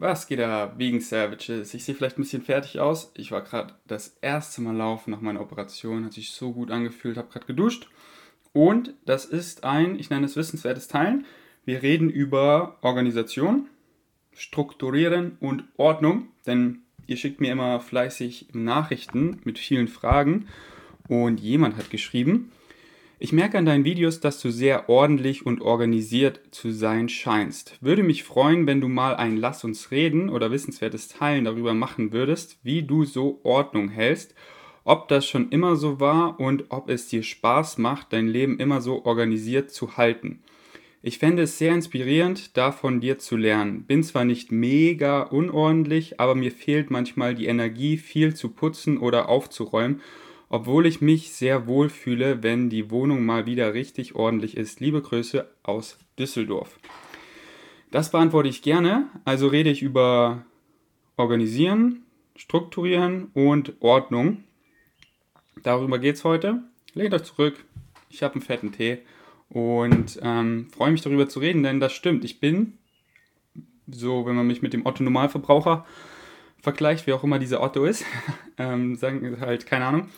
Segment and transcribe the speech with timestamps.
[0.00, 1.74] Was geht da wegen Savages?
[1.74, 3.10] Ich sehe vielleicht ein bisschen fertig aus.
[3.16, 7.16] Ich war gerade das erste Mal laufen nach meiner Operation, hat sich so gut angefühlt,
[7.16, 7.88] habe gerade geduscht.
[8.52, 11.26] Und das ist ein, ich nenne es wissenswertes Teilen.
[11.64, 13.66] Wir reden über Organisation,
[14.32, 20.46] Strukturieren und Ordnung, denn ihr schickt mir immer fleißig Nachrichten mit vielen Fragen
[21.08, 22.52] und jemand hat geschrieben,
[23.20, 27.76] ich merke an deinen Videos, dass du sehr ordentlich und organisiert zu sein scheinst.
[27.80, 32.12] Würde mich freuen, wenn du mal ein Lass uns reden oder wissenswertes Teilen darüber machen
[32.12, 34.36] würdest, wie du so Ordnung hältst,
[34.84, 38.80] ob das schon immer so war und ob es dir Spaß macht, dein Leben immer
[38.80, 40.40] so organisiert zu halten.
[41.02, 43.82] Ich fände es sehr inspirierend, da von dir zu lernen.
[43.84, 49.28] Bin zwar nicht mega unordentlich, aber mir fehlt manchmal die Energie, viel zu putzen oder
[49.28, 50.00] aufzuräumen
[50.48, 54.80] obwohl ich mich sehr wohl fühle, wenn die Wohnung mal wieder richtig ordentlich ist.
[54.80, 56.78] Liebe Grüße aus Düsseldorf.
[57.90, 59.08] Das beantworte ich gerne.
[59.24, 60.44] Also rede ich über
[61.16, 62.04] Organisieren,
[62.36, 64.44] Strukturieren und Ordnung.
[65.62, 66.62] Darüber geht es heute.
[66.94, 67.64] Lehnt euch zurück.
[68.10, 68.98] Ich habe einen fetten Tee
[69.48, 72.24] und ähm, freue mich darüber zu reden, denn das stimmt.
[72.24, 72.78] Ich bin
[73.86, 75.86] so, wenn man mich mit dem Otto Normalverbraucher
[76.60, 78.04] vergleicht, wie auch immer dieser Otto ist,
[78.58, 80.08] ähm, sagen halt keine Ahnung,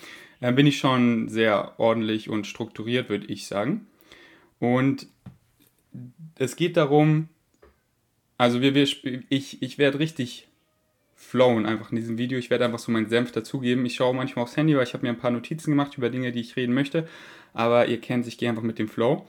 [0.41, 3.86] äh, bin ich schon sehr ordentlich und strukturiert, würde ich sagen.
[4.58, 5.06] Und
[6.36, 7.28] es geht darum,
[8.38, 8.88] also wir, wir,
[9.28, 10.48] ich, ich werde richtig
[11.14, 12.38] flowen einfach in diesem Video.
[12.38, 13.84] Ich werde einfach so meinen Senf dazugeben.
[13.84, 16.32] Ich schaue manchmal aufs Handy, weil ich habe mir ein paar Notizen gemacht über Dinge,
[16.32, 17.06] die ich reden möchte.
[17.52, 19.27] Aber ihr kennt sich, gehe einfach mit dem Flow.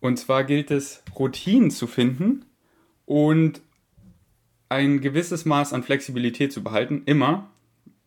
[0.00, 2.44] Und zwar gilt es, Routinen zu finden
[3.06, 3.60] und
[4.68, 7.02] ein gewisses Maß an Flexibilität zu behalten.
[7.06, 7.50] Immer,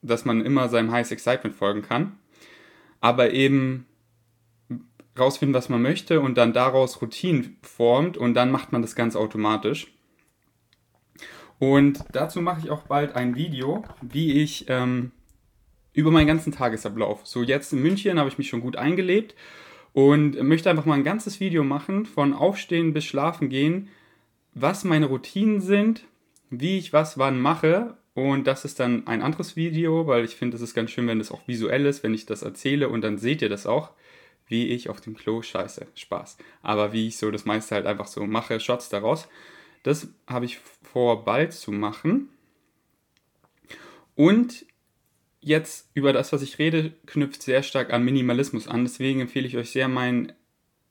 [0.02, 2.14] dass man immer seinem Highest Excitement folgen kann
[3.02, 3.86] aber eben
[5.18, 9.16] rausfinden, was man möchte und dann daraus Routinen formt und dann macht man das ganz
[9.16, 9.88] automatisch.
[11.60, 15.12] Und dazu mache ich auch bald ein Video, wie ich ähm,
[15.92, 17.28] über meinen ganzen Tagesablauf.
[17.28, 19.36] So jetzt in München habe ich mich schon gut eingelebt
[19.92, 23.90] und möchte einfach mal ein ganzes Video machen, von Aufstehen bis Schlafen gehen,
[24.54, 26.06] was meine Routinen sind,
[26.50, 30.56] wie ich was wann mache und das ist dann ein anderes Video, weil ich finde,
[30.58, 33.18] es ist ganz schön, wenn es auch visuell ist, wenn ich das erzähle und dann
[33.18, 33.92] seht ihr das auch,
[34.48, 35.88] wie ich auf dem Klo scheiße.
[35.96, 36.38] Spaß.
[36.62, 39.28] Aber wie ich so das meiste halt einfach so mache, Shots daraus.
[39.84, 42.30] Das habe ich vor, bald zu machen.
[44.16, 44.66] Und
[45.40, 48.84] jetzt über das, was ich rede, knüpft sehr stark an Minimalismus an.
[48.84, 50.34] Deswegen empfehle ich euch sehr, mein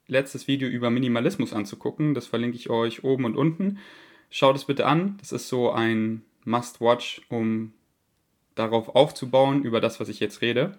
[0.07, 2.15] letztes Video über Minimalismus anzugucken.
[2.15, 3.79] Das verlinke ich euch oben und unten.
[4.31, 5.19] Schaut es bitte an.
[5.19, 7.73] Das ist so ein Must-Watch, um
[8.55, 10.79] darauf aufzubauen, über das, was ich jetzt rede.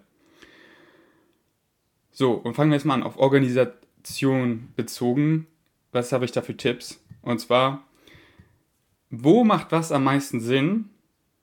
[2.10, 5.46] So, und fangen wir jetzt mal an, auf Organisation bezogen.
[5.92, 7.02] Was habe ich da für Tipps?
[7.22, 7.84] Und zwar,
[9.10, 10.90] wo macht was am meisten Sinn?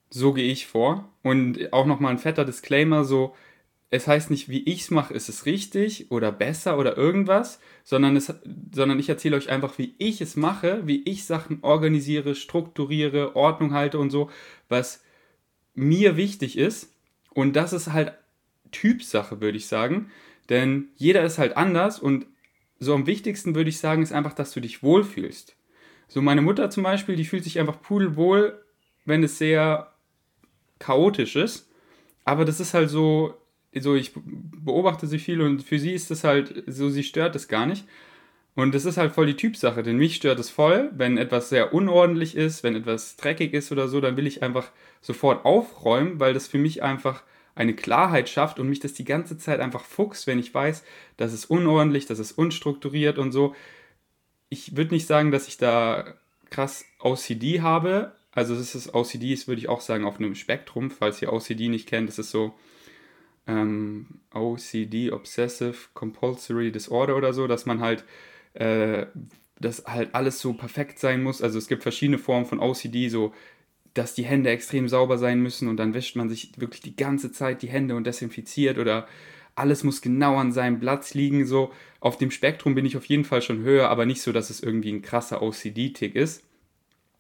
[0.10, 1.10] So gehe ich vor.
[1.24, 3.36] Und auch nochmal ein fetter Disclaimer, so,
[3.90, 8.18] es heißt nicht, wie ich es mache, ist es richtig oder besser oder irgendwas, sondern,
[8.18, 8.34] es,
[8.74, 13.74] sondern ich erzähle euch einfach, wie ich es mache, wie ich Sachen organisiere, strukturiere, Ordnung
[13.74, 14.30] halte und so,
[14.68, 15.04] was
[15.74, 16.94] mir wichtig ist.
[17.34, 18.14] Und das ist halt
[18.72, 20.12] Typsache, würde ich sagen.
[20.50, 22.26] Denn jeder ist halt anders und
[22.80, 25.56] so am wichtigsten würde ich sagen, ist einfach, dass du dich wohlfühlst.
[26.08, 28.64] So meine Mutter zum Beispiel, die fühlt sich einfach pudelwohl,
[29.06, 29.94] wenn es sehr
[30.80, 31.70] chaotisch ist.
[32.24, 33.34] Aber das ist halt so,
[33.82, 37.48] so, ich beobachte sie viel und für sie ist das halt so, sie stört es
[37.48, 37.86] gar nicht.
[38.56, 41.76] Und das ist halt voll die Typsache, denn mich stört es voll, wenn etwas sehr
[41.76, 46.34] unordentlich ist, wenn etwas dreckig ist oder so, dann will ich einfach sofort aufräumen, weil
[46.34, 47.22] das für mich einfach
[47.54, 50.84] eine Klarheit schafft und mich das die ganze Zeit einfach fuchst, wenn ich weiß,
[51.18, 53.56] das ist unordentlich, das ist unstrukturiert und so.
[54.50, 56.16] Ich würde nicht sagen, dass ich da
[56.50, 58.16] krass OCD habe.
[58.32, 61.70] Also das ist OCD, ist, würde ich auch sagen, auf einem Spektrum, falls ihr OCD
[61.70, 62.56] nicht kennt, das ist so,
[63.48, 68.04] ähm, OCD, Obsessive Compulsory Disorder oder so, dass man halt,
[68.54, 69.06] äh,
[69.60, 71.42] dass halt alles so perfekt sein muss.
[71.42, 73.34] Also es gibt verschiedene Formen von OCD, so
[73.94, 77.32] dass die Hände extrem sauber sein müssen und dann wäscht man sich wirklich die ganze
[77.32, 79.08] Zeit die Hände und desinfiziert oder
[79.56, 81.48] alles muss genau an seinem Platz liegen.
[81.48, 84.52] So auf dem Spektrum bin ich auf jeden Fall schon höher, aber nicht so, dass
[84.52, 86.44] es irgendwie ein krasser OCD-Tick ist.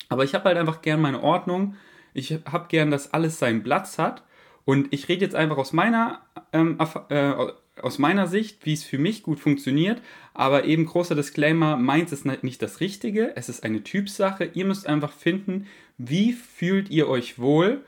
[0.07, 1.75] Aber ich habe halt einfach gern meine Ordnung.
[2.13, 4.23] Ich habe gern, dass alles seinen Platz hat
[4.67, 6.19] und ich rede jetzt einfach aus meiner,
[6.51, 6.77] ähm,
[7.07, 7.33] äh,
[7.81, 10.01] aus meiner Sicht, wie es für mich gut funktioniert.
[10.33, 13.31] Aber eben großer Disclaimer, meins ist nicht das Richtige.
[13.37, 14.51] Es ist eine Typsache.
[14.53, 15.67] Ihr müsst einfach finden,
[15.97, 17.85] wie fühlt ihr euch wohl.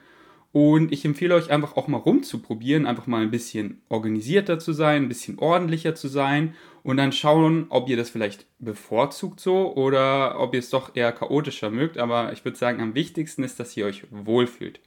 [0.54, 5.04] Und ich empfehle euch einfach auch mal rumzuprobieren, einfach mal ein bisschen organisierter zu sein,
[5.04, 10.40] ein bisschen ordentlicher zu sein und dann schauen, ob ihr das vielleicht bevorzugt so oder
[10.40, 11.98] ob ihr es doch eher chaotischer mögt.
[11.98, 14.80] Aber ich würde sagen, am wichtigsten ist, dass ihr euch wohlfühlt.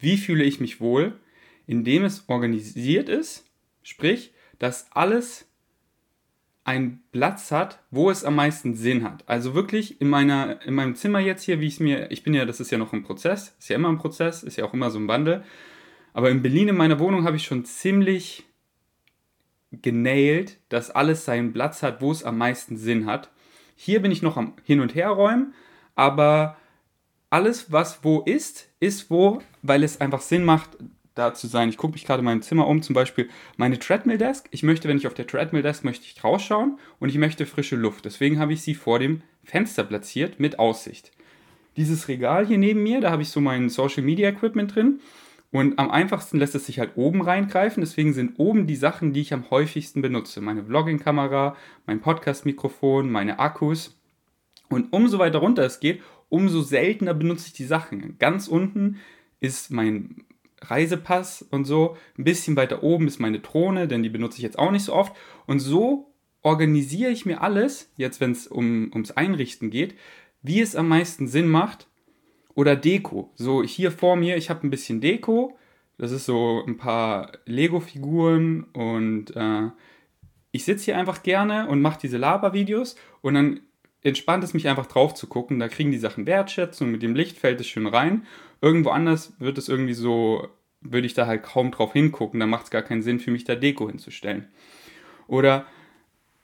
[0.00, 1.20] Wie fühle ich mich wohl?
[1.66, 3.46] Indem es organisiert ist,
[3.82, 5.46] sprich, dass alles
[6.64, 9.28] einen Platz hat, wo es am meisten Sinn hat.
[9.28, 12.34] Also wirklich in, meiner, in meinem Zimmer jetzt hier, wie ich es mir, ich bin
[12.34, 14.74] ja, das ist ja noch ein Prozess, ist ja immer ein Prozess, ist ja auch
[14.74, 15.44] immer so ein Wandel.
[16.12, 18.44] Aber in Berlin in meiner Wohnung habe ich schon ziemlich
[19.72, 23.30] genailt, dass alles seinen Platz hat, wo es am meisten Sinn hat.
[23.76, 25.54] Hier bin ich noch am Hin- und Herräumen,
[25.94, 26.56] aber
[27.30, 30.70] alles, was wo ist, ist wo, weil es einfach Sinn macht,
[31.14, 31.68] da zu sein.
[31.68, 34.46] Ich gucke mich gerade in meinem Zimmer um, zum Beispiel meine Treadmill Desk.
[34.50, 37.76] Ich möchte, wenn ich auf der Treadmill Desk möchte ich rausschauen und ich möchte frische
[37.76, 38.04] Luft.
[38.04, 41.12] Deswegen habe ich sie vor dem Fenster platziert mit Aussicht.
[41.76, 45.00] Dieses Regal hier neben mir, da habe ich so mein Social Media Equipment drin.
[45.52, 47.80] Und am einfachsten lässt es sich halt oben reingreifen.
[47.80, 50.40] Deswegen sind oben die Sachen, die ich am häufigsten benutze.
[50.40, 51.56] Meine Vlogging-Kamera,
[51.86, 53.96] mein Podcast-Mikrofon, meine Akkus.
[54.68, 58.16] Und umso weiter runter es geht, umso seltener benutze ich die Sachen.
[58.18, 58.98] Ganz unten
[59.40, 60.24] ist mein
[60.62, 61.96] Reisepass und so.
[62.16, 64.94] Ein bisschen weiter oben ist meine Drohne, denn die benutze ich jetzt auch nicht so
[64.94, 65.14] oft.
[65.46, 66.12] Und so
[66.42, 69.94] organisiere ich mir alles, jetzt wenn es um, ums Einrichten geht,
[70.42, 71.88] wie es am meisten Sinn macht.
[72.54, 73.30] Oder Deko.
[73.36, 75.56] So hier vor mir, ich habe ein bisschen Deko.
[75.98, 79.68] Das ist so ein paar Lego-Figuren und äh,
[80.50, 83.60] ich sitze hier einfach gerne und mache diese Laber-Videos und dann
[84.02, 85.58] entspannt es mich einfach drauf zu gucken.
[85.58, 88.26] Da kriegen die Sachen Wertschätzung, mit dem Licht fällt es schön rein.
[88.60, 90.48] Irgendwo anders wird es irgendwie so,
[90.80, 92.40] würde ich da halt kaum drauf hingucken.
[92.40, 94.48] Da macht es gar keinen Sinn für mich, da Deko hinzustellen.
[95.26, 95.66] Oder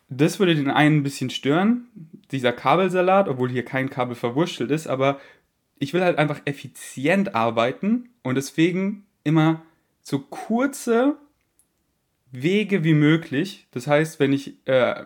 [0.08, 1.88] das würde den einen ein bisschen stören,
[2.31, 5.20] dieser Kabelsalat, obwohl hier kein Kabel verwurschtelt ist, aber
[5.79, 9.62] ich will halt einfach effizient arbeiten und deswegen immer
[10.02, 11.17] so kurze
[12.31, 13.67] Wege wie möglich.
[13.73, 15.05] Das heißt, wenn ich äh,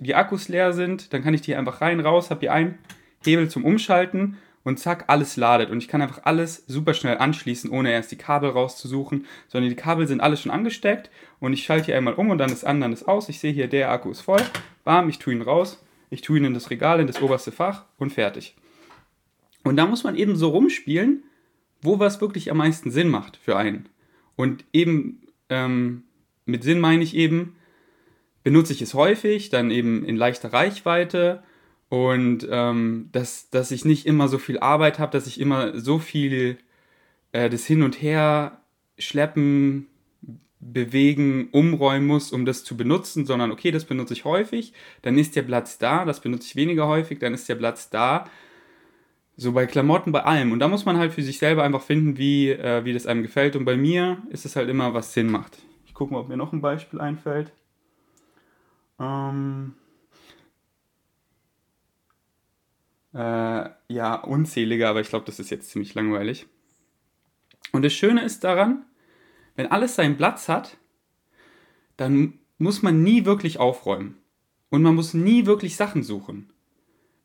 [0.00, 2.78] die Akkus leer sind, dann kann ich die einfach rein, raus, habe hier einen
[3.24, 5.70] Hebel zum Umschalten und zack, alles ladet.
[5.70, 9.76] Und ich kann einfach alles super schnell anschließen, ohne erst die Kabel rauszusuchen, sondern die
[9.76, 11.10] Kabel sind alle schon angesteckt
[11.40, 13.28] und ich schalte hier einmal um und dann ist an, dann ist aus.
[13.28, 14.42] Ich sehe hier, der Akku ist voll.
[14.84, 17.84] Bam, ich tue ihn raus, ich tue ihn in das Regal, in das oberste Fach
[17.98, 18.54] und fertig.
[19.64, 21.24] Und da muss man eben so rumspielen,
[21.80, 23.88] wo was wirklich am meisten Sinn macht für einen.
[24.36, 26.04] Und eben ähm,
[26.44, 27.56] mit Sinn meine ich eben,
[28.42, 31.42] benutze ich es häufig, dann eben in leichter Reichweite
[31.88, 35.98] und ähm, dass, dass ich nicht immer so viel Arbeit habe, dass ich immer so
[35.98, 36.58] viel
[37.32, 38.60] äh, das Hin und Her
[38.98, 39.88] schleppen,
[40.62, 44.72] bewegen, umräumen muss, um das zu benutzen, sondern okay, das benutze ich häufig,
[45.02, 48.26] dann ist der Platz da, das benutze ich weniger häufig, dann ist der Platz da.
[49.36, 50.52] So bei Klamotten, bei allem.
[50.52, 53.22] Und da muss man halt für sich selber einfach finden, wie, äh, wie das einem
[53.22, 53.56] gefällt.
[53.56, 55.58] Und bei mir ist es halt immer, was Sinn macht.
[55.86, 57.50] Ich gucke mal, ob mir noch ein Beispiel einfällt.
[59.02, 59.74] Ähm,
[63.14, 66.46] äh, ja, unzählige, aber ich glaube, das ist jetzt ziemlich langweilig.
[67.72, 68.84] Und das Schöne ist daran,
[69.56, 70.76] wenn alles seinen Platz hat,
[71.96, 74.18] dann muss man nie wirklich aufräumen.
[74.70, 76.50] Und man muss nie wirklich Sachen suchen.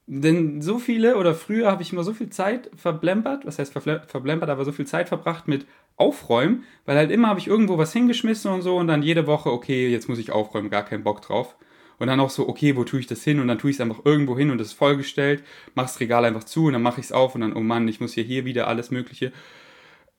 [0.07, 4.49] Denn so viele, oder früher habe ich immer so viel Zeit verblempert, was heißt verblempert,
[4.49, 5.65] aber so viel Zeit verbracht mit
[5.97, 9.51] Aufräumen, weil halt immer habe ich irgendwo was hingeschmissen und so und dann jede Woche,
[9.51, 11.57] okay, jetzt muss ich aufräumen, gar keinen Bock drauf.
[11.99, 13.39] Und dann auch so, okay, wo tue ich das hin?
[13.39, 16.25] Und dann tue ich es einfach irgendwo hin und es ist vollgestellt, mach das Regal
[16.25, 18.23] einfach zu und dann mache ich es auf und dann, oh Mann, ich muss hier,
[18.23, 19.31] hier wieder alles Mögliche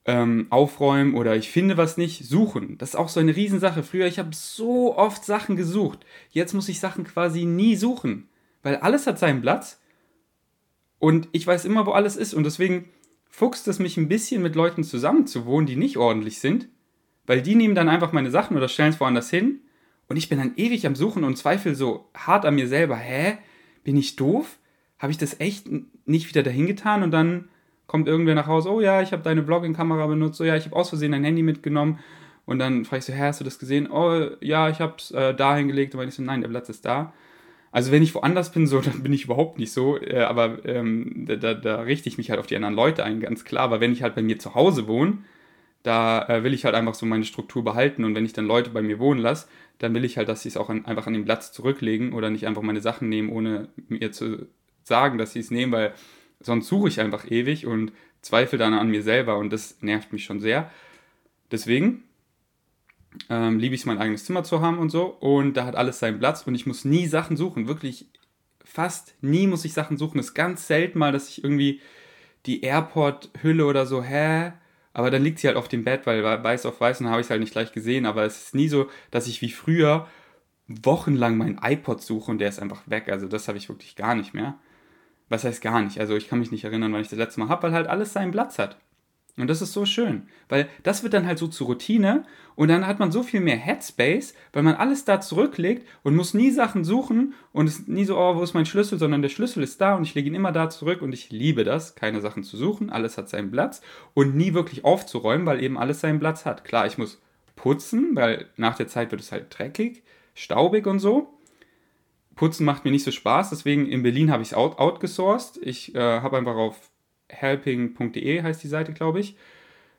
[0.05, 2.77] ähm, aufräumen oder ich finde was nicht, suchen.
[2.77, 3.83] Das ist auch so eine Riesensache.
[3.83, 6.05] Früher, ich habe so oft Sachen gesucht.
[6.31, 8.27] Jetzt muss ich Sachen quasi nie suchen,
[8.63, 9.79] weil alles hat seinen Platz
[10.97, 12.89] und ich weiß immer, wo alles ist und deswegen
[13.29, 16.67] fuchst es mich ein bisschen mit Leuten zusammen zu wohnen, die nicht ordentlich sind,
[17.25, 19.61] weil die nehmen dann einfach meine Sachen oder stellen es woanders hin
[20.09, 22.95] und ich bin dann ewig am Suchen und zweifle so hart an mir selber.
[22.95, 23.37] Hä?
[23.83, 24.57] Bin ich doof?
[24.97, 25.67] Habe ich das echt
[26.05, 27.03] nicht wieder dahin getan?
[27.03, 27.47] Und dann
[27.85, 30.75] kommt irgendwer nach Hause, oh ja, ich habe deine Vlogging-Kamera benutzt, oh ja, ich habe
[30.75, 31.99] aus Versehen dein Handy mitgenommen.
[32.45, 33.89] Und dann frage ich so, hä, hast du das gesehen?
[33.89, 35.93] Oh ja, ich habe es äh, da hingelegt.
[35.93, 37.13] Und ich so, nein, der Platz ist da.
[37.71, 40.01] Also wenn ich woanders bin, so, dann bin ich überhaupt nicht so.
[40.01, 43.19] Äh, aber ähm, da, da, da richte ich mich halt auf die anderen Leute ein,
[43.19, 43.65] ganz klar.
[43.65, 45.19] Aber wenn ich halt bei mir zu Hause wohne,
[45.83, 48.03] da äh, will ich halt einfach so meine Struktur behalten.
[48.03, 49.47] Und wenn ich dann Leute bei mir wohnen lasse,
[49.79, 52.29] dann will ich halt, dass sie es auch an, einfach an den Platz zurücklegen oder
[52.29, 54.47] nicht einfach meine Sachen nehmen, ohne mir zu
[54.83, 55.93] sagen, dass sie es nehmen, weil
[56.39, 60.25] sonst suche ich einfach ewig und zweifle dann an mir selber und das nervt mich
[60.25, 60.69] schon sehr.
[61.51, 62.03] Deswegen
[63.29, 65.99] ähm, liebe ich es, mein eigenes Zimmer zu haben und so und da hat alles
[65.99, 68.07] seinen Platz und ich muss nie Sachen suchen, wirklich
[68.63, 70.19] fast nie muss ich Sachen suchen.
[70.19, 71.81] Es ist ganz selten mal, dass ich irgendwie
[72.45, 74.53] die Airport-Hülle oder so, hä?
[74.93, 77.27] Aber dann liegt sie halt auf dem Bett, weil weiß auf weiß und habe ich
[77.27, 78.05] es halt nicht gleich gesehen.
[78.05, 80.07] Aber es ist nie so, dass ich wie früher
[80.67, 83.09] wochenlang meinen iPod suche und der ist einfach weg.
[83.09, 84.59] Also das habe ich wirklich gar nicht mehr.
[85.29, 85.99] Was heißt gar nicht?
[85.99, 88.13] Also ich kann mich nicht erinnern, wann ich das letzte Mal habe, weil halt alles
[88.13, 88.77] seinen Platz hat.
[89.41, 92.85] Und das ist so schön, weil das wird dann halt so zur Routine und dann
[92.85, 96.83] hat man so viel mehr Headspace, weil man alles da zurücklegt und muss nie Sachen
[96.83, 99.95] suchen und ist nie so, oh, wo ist mein Schlüssel, sondern der Schlüssel ist da
[99.95, 102.89] und ich lege ihn immer da zurück und ich liebe das, keine Sachen zu suchen,
[102.89, 103.81] alles hat seinen Platz
[104.13, 106.65] und nie wirklich aufzuräumen, weil eben alles seinen Platz hat.
[106.65, 107.21] Klar, ich muss
[107.55, 110.03] putzen, weil nach der Zeit wird es halt dreckig,
[110.33, 111.33] staubig und so.
[112.35, 115.59] Putzen macht mir nicht so Spaß, deswegen in Berlin habe ich es out outgesourced.
[115.61, 116.88] Ich äh, habe einfach auf
[117.29, 119.35] helping.de heißt die Seite, glaube ich,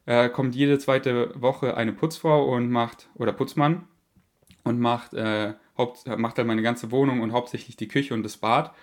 [0.06, 3.84] äh, kommt jede zweite Woche eine Putzfrau und macht, oder Putzmann,
[4.64, 8.36] und macht, äh, haupt, macht dann meine ganze Wohnung und hauptsächlich die Küche und das
[8.36, 8.74] Bad.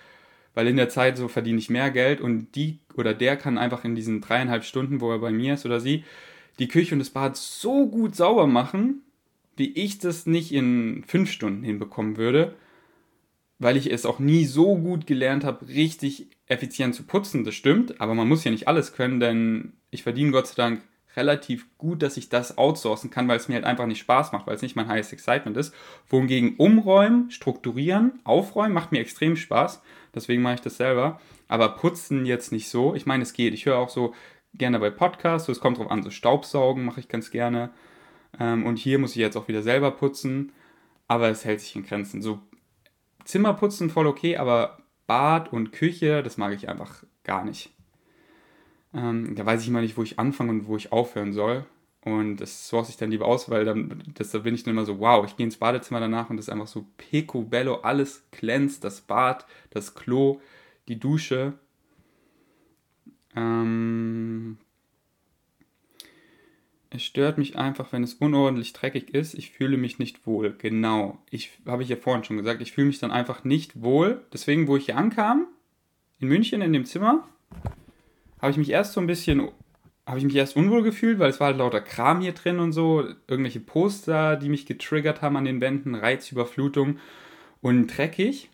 [0.54, 3.84] Weil in der Zeit so verdiene ich mehr Geld und die oder der kann einfach
[3.84, 6.04] in diesen dreieinhalb Stunden, wo er bei mir ist oder sie,
[6.58, 9.04] die Küche und das Bad so gut sauber machen,
[9.56, 12.56] wie ich das nicht in fünf Stunden hinbekommen würde
[13.60, 17.44] weil ich es auch nie so gut gelernt habe, richtig effizient zu putzen.
[17.44, 20.82] Das stimmt, aber man muss ja nicht alles können, denn ich verdiene Gott sei Dank
[21.18, 24.46] relativ gut, dass ich das outsourcen kann, weil es mir halt einfach nicht Spaß macht,
[24.46, 25.74] weil es nicht mein highest excitement ist.
[26.08, 29.82] Wohingegen umräumen, strukturieren, aufräumen macht mir extrem Spaß.
[30.14, 31.20] Deswegen mache ich das selber.
[31.48, 32.94] Aber putzen jetzt nicht so.
[32.94, 33.54] Ich meine, es geht.
[33.54, 34.14] Ich höre auch so
[34.54, 35.50] gerne bei Podcasts.
[35.50, 37.72] Es kommt drauf an, so Staubsaugen mache ich ganz gerne.
[38.40, 40.52] Ähm, und hier muss ich jetzt auch wieder selber putzen.
[41.08, 42.22] Aber es hält sich in Grenzen.
[42.22, 42.40] So
[43.28, 47.74] Zimmer putzen voll okay, aber Bad und Küche, das mag ich einfach gar nicht.
[48.94, 51.66] Ähm, da weiß ich immer nicht, wo ich anfangen und wo ich aufhören soll.
[52.02, 54.86] Und das source ich dann lieber aus, weil dann das, da bin ich dann immer
[54.86, 58.86] so, wow, ich gehe ins Badezimmer danach und das ist einfach so picobello, alles glänzt,
[58.86, 60.40] das Bad, das Klo,
[60.88, 61.54] die Dusche.
[63.36, 64.58] Ähm,
[66.90, 69.34] es stört mich einfach, wenn es unordentlich dreckig ist.
[69.34, 70.56] Ich fühle mich nicht wohl.
[70.58, 71.18] Genau.
[71.30, 74.22] Ich habe ich ja vorhin schon gesagt, ich fühle mich dann einfach nicht wohl.
[74.32, 75.48] Deswegen, wo ich hier ankam,
[76.20, 77.28] in München in dem Zimmer,
[78.40, 79.50] habe ich mich erst so ein bisschen,
[80.06, 82.72] habe ich mich erst unwohl gefühlt, weil es war halt lauter Kram hier drin und
[82.72, 87.00] so, irgendwelche Poster, die mich getriggert haben an den Wänden, Reizüberflutung
[87.62, 88.50] und dreckig.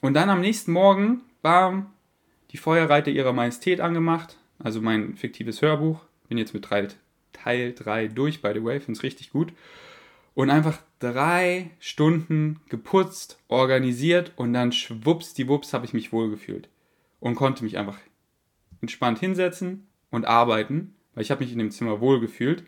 [0.00, 1.90] Und dann am nächsten Morgen, bam,
[2.50, 6.00] die Feuerreiter ihrer Majestät angemacht, also mein fiktives Hörbuch.
[6.28, 6.88] Bin jetzt mit drei
[7.42, 9.52] Teil 3 durch, by the way, finde es richtig gut.
[10.34, 16.68] Und einfach drei Stunden geputzt, organisiert und dann schwuppsdiwupps habe ich mich wohlgefühlt.
[17.20, 17.98] Und konnte mich einfach
[18.80, 22.64] entspannt hinsetzen und arbeiten, weil ich habe mich in dem Zimmer wohlgefühlt.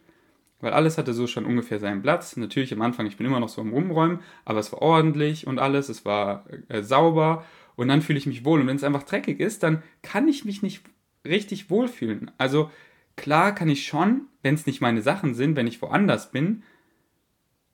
[0.60, 2.36] Weil alles hatte so schon ungefähr seinen Platz.
[2.36, 5.58] Natürlich am Anfang, ich bin immer noch so am Rumräumen, aber es war ordentlich und
[5.58, 7.44] alles, es war äh, sauber
[7.76, 8.60] und dann fühle ich mich wohl.
[8.60, 10.82] Und wenn es einfach dreckig ist, dann kann ich mich nicht
[11.24, 12.30] richtig wohlfühlen.
[12.38, 12.70] Also
[13.16, 16.62] klar kann ich schon, wenn es nicht meine Sachen sind, wenn ich woanders bin.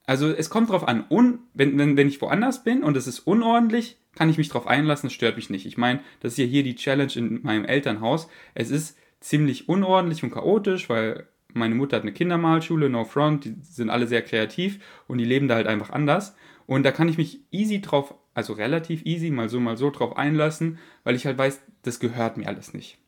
[0.07, 3.21] Also es kommt drauf an, un, wenn, wenn, wenn ich woanders bin und es ist
[3.21, 5.67] unordentlich, kann ich mich drauf einlassen, es stört mich nicht.
[5.67, 8.29] Ich meine, das ist ja hier die Challenge in meinem Elternhaus.
[8.55, 13.57] Es ist ziemlich unordentlich und chaotisch, weil meine Mutter hat eine Kindermalschule, no front, die
[13.63, 16.35] sind alle sehr kreativ und die leben da halt einfach anders.
[16.67, 20.17] Und da kann ich mich easy drauf, also relativ easy, mal so, mal so drauf
[20.17, 23.00] einlassen, weil ich halt weiß, das gehört mir alles nicht.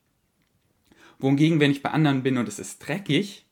[1.23, 3.47] Wohingegen, wenn ich bei anderen bin und es ist dreckig,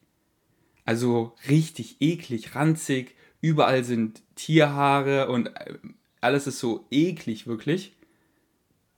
[0.85, 5.75] also richtig eklig, ranzig, überall sind Tierhaare und äh,
[6.21, 7.95] alles ist so eklig wirklich,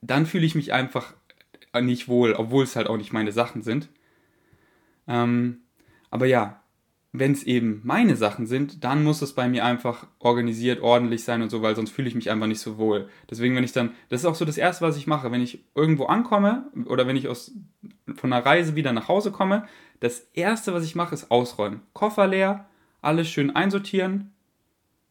[0.00, 1.14] dann fühle ich mich einfach
[1.80, 3.88] nicht wohl, obwohl es halt auch nicht meine Sachen sind.
[5.06, 5.58] Ähm,
[6.10, 6.61] aber ja,
[7.12, 11.42] wenn es eben meine Sachen sind, dann muss es bei mir einfach organisiert, ordentlich sein
[11.42, 13.08] und so, weil sonst fühle ich mich einfach nicht so wohl.
[13.30, 15.62] Deswegen, wenn ich dann, das ist auch so das Erste, was ich mache, wenn ich
[15.74, 17.52] irgendwo ankomme oder wenn ich aus,
[18.14, 19.66] von einer Reise wieder nach Hause komme,
[20.00, 21.82] das Erste, was ich mache, ist ausräumen.
[21.92, 22.66] Koffer leer,
[23.02, 24.32] alles schön einsortieren,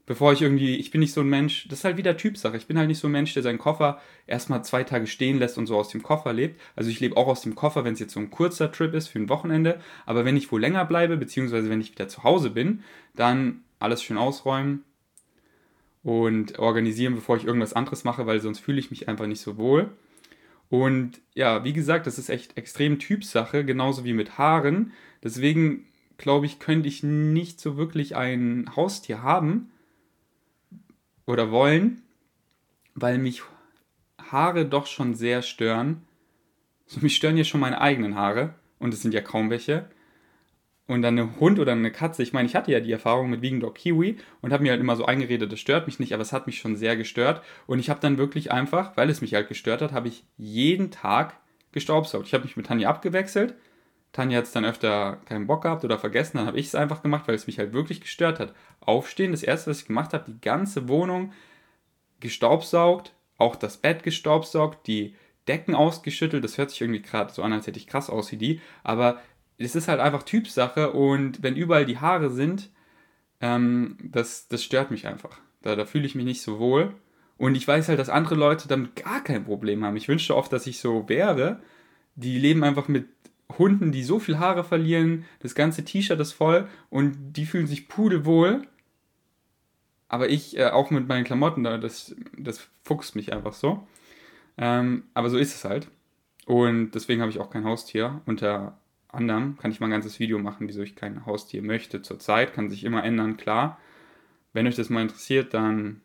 [0.06, 2.58] bevor ich irgendwie, ich bin nicht so ein Mensch, das ist halt wieder Typsache.
[2.58, 5.58] Ich bin halt nicht so ein Mensch, der seinen Koffer erstmal zwei Tage stehen lässt
[5.58, 6.60] und so aus dem Koffer lebt.
[6.76, 9.08] Also ich lebe auch aus dem Koffer, wenn es jetzt so ein kurzer Trip ist
[9.08, 9.80] für ein Wochenende.
[10.06, 12.84] Aber wenn ich wo länger bleibe, beziehungsweise wenn ich wieder zu Hause bin,
[13.16, 14.84] dann alles schön ausräumen
[16.04, 19.58] und organisieren, bevor ich irgendwas anderes mache, weil sonst fühle ich mich einfach nicht so
[19.58, 19.92] wohl.
[20.70, 24.94] Und ja, wie gesagt, das ist echt extrem Typsache, genauso wie mit Haaren.
[25.24, 25.86] Deswegen
[26.18, 29.72] glaube ich, könnte ich nicht so wirklich ein Haustier haben,
[31.26, 32.02] oder wollen,
[32.96, 33.44] weil mich
[34.32, 36.04] Haare doch schon sehr stören.
[36.86, 39.90] So, mich stören ja schon meine eigenen Haare und es sind ja kaum welche.
[40.88, 43.42] Und dann ein Hund oder eine Katze, ich meine, ich hatte ja die Erfahrung mit
[43.42, 46.22] Vegan Dog Kiwi und habe mir halt immer so eingeredet, das stört mich nicht, aber
[46.22, 47.42] es hat mich schon sehr gestört.
[47.66, 50.92] Und ich habe dann wirklich einfach, weil es mich halt gestört hat, habe ich jeden
[50.92, 51.38] Tag
[51.72, 52.28] gestaubsaugt.
[52.28, 53.56] Ich habe mich mit Tanja abgewechselt,
[54.12, 57.02] Tanja hat es dann öfter keinen Bock gehabt oder vergessen, dann habe ich es einfach
[57.02, 58.54] gemacht, weil es mich halt wirklich gestört hat.
[58.82, 61.32] Aufstehen, das erste, was ich gemacht habe, die ganze Wohnung
[62.20, 65.16] gestaubsaugt, auch das Bett gestaubsaugt, die
[65.48, 66.44] Decken ausgeschüttelt.
[66.44, 69.22] Das hört sich irgendwie gerade so an, als hätte ich krass aus wie die, aber
[69.58, 72.70] es ist halt einfach Typsache und wenn überall die Haare sind,
[73.40, 75.40] ähm, das, das stört mich einfach.
[75.62, 76.96] Da, da fühle ich mich nicht so wohl.
[77.38, 79.98] Und ich weiß halt, dass andere Leute damit gar kein Problem haben.
[79.98, 81.62] Ich wünschte oft, dass ich so wäre.
[82.16, 83.08] Die leben einfach mit
[83.58, 85.26] Hunden, die so viel Haare verlieren.
[85.40, 88.64] Das ganze T-Shirt ist voll und die fühlen sich pudelwohl.
[90.08, 93.88] Aber ich, äh, auch mit meinen Klamotten, das, das fuchst mich einfach so.
[94.58, 95.90] Ähm, aber so ist es halt.
[96.46, 98.22] Und deswegen habe ich auch kein Haustier.
[98.26, 98.78] Unter
[99.08, 102.54] anderem kann ich mal ein ganzes Video machen, wieso ich kein Haustier möchte zurzeit.
[102.54, 103.80] Kann sich immer ändern, klar.
[104.54, 106.02] Wenn euch das mal interessiert, dann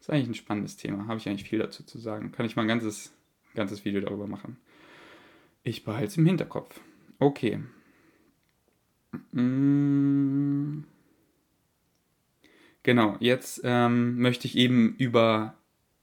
[0.00, 1.08] ist eigentlich ein spannendes Thema.
[1.08, 2.32] Habe ich eigentlich viel dazu zu sagen.
[2.32, 3.12] Kann ich mal ein ganzes,
[3.54, 4.56] ganzes Video darüber machen.
[5.66, 6.80] Ich behalte es im Hinterkopf.
[7.18, 7.58] Okay.
[9.32, 10.84] Mm.
[12.84, 15.56] Genau, jetzt ähm, möchte ich eben über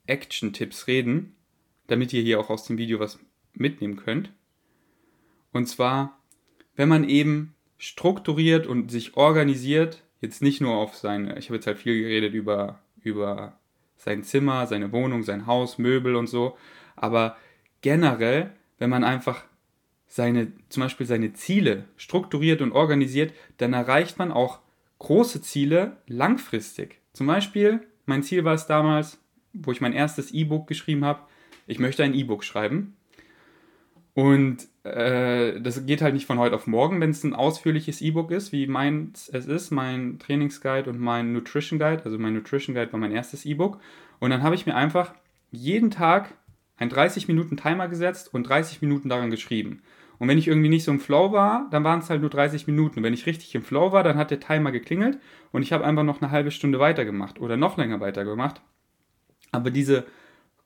[0.06, 1.38] Action-Tipps reden,
[1.88, 3.20] damit ihr hier auch aus dem Video was
[3.54, 4.34] mitnehmen könnt.
[5.54, 6.20] Und zwar,
[6.76, 11.68] wenn man eben strukturiert und sich organisiert, jetzt nicht nur auf seine, ich habe jetzt
[11.68, 13.58] halt viel geredet über, über
[13.96, 16.58] sein Zimmer, seine Wohnung, sein Haus, Möbel und so,
[16.98, 17.38] aber
[17.80, 19.46] generell, wenn man einfach
[20.14, 24.60] seine, zum Beispiel seine Ziele strukturiert und organisiert, dann erreicht man auch
[25.00, 27.00] große Ziele langfristig.
[27.14, 29.18] Zum Beispiel, mein Ziel war es damals,
[29.54, 31.22] wo ich mein erstes E-Book geschrieben habe,
[31.66, 32.96] ich möchte ein E-Book schreiben.
[34.14, 38.30] Und äh, das geht halt nicht von heute auf morgen, wenn es ein ausführliches E-Book
[38.30, 42.04] ist, wie meins es ist, mein Trainingsguide und mein Nutrition Guide.
[42.06, 43.80] Also mein Nutrition Guide war mein erstes E-Book.
[44.20, 45.16] Und dann habe ich mir einfach
[45.50, 46.36] jeden Tag
[46.78, 49.82] einen 30 Minuten Timer gesetzt und 30 Minuten daran geschrieben.
[50.20, 52.68] Und wenn ich irgendwie nicht so im Flow war, dann waren es halt nur 30
[52.68, 53.04] Minuten.
[53.04, 55.20] Wenn ich richtig im Flow war, dann hat der Timer geklingelt
[55.52, 58.62] und ich habe einfach noch eine halbe Stunde weitergemacht oder noch länger weitergemacht.
[59.52, 60.06] Aber diese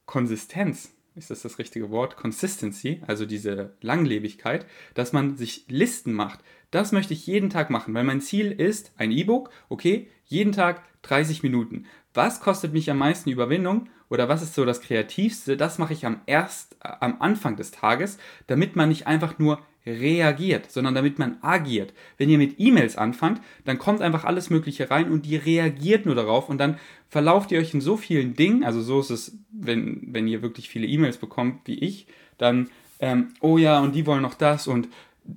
[0.06, 2.16] Konsistenz, ist das das richtige Wort?
[2.16, 6.40] Consistency, also diese Langlebigkeit, dass man sich Listen macht.
[6.72, 10.84] Das möchte ich jeden Tag machen, weil mein Ziel ist ein E-Book, okay, jeden Tag
[11.04, 11.86] 30 Minuten.
[12.14, 15.58] Was kostet mich am meisten Überwindung oder was ist so das Kreativste?
[15.58, 20.72] Das mache ich am erst am Anfang des Tages, damit man nicht einfach nur reagiert,
[20.72, 21.94] sondern damit man agiert.
[22.18, 26.16] Wenn ihr mit E-Mails anfangt, dann kommt einfach alles Mögliche rein und ihr reagiert nur
[26.16, 26.78] darauf und dann
[27.10, 28.64] verlauft ihr euch in so vielen Dingen.
[28.64, 32.70] Also so ist es, wenn, wenn ihr wirklich viele E-Mails bekommt wie ich, dann,
[33.00, 34.90] ähm, oh ja, und die wollen noch das und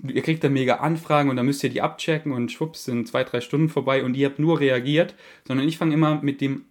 [0.06, 3.24] ihr kriegt dann mega Anfragen und dann müsst ihr die abchecken und schwupps sind zwei,
[3.24, 5.14] drei Stunden vorbei und ihr habt nur reagiert,
[5.46, 6.64] sondern ich fange immer mit dem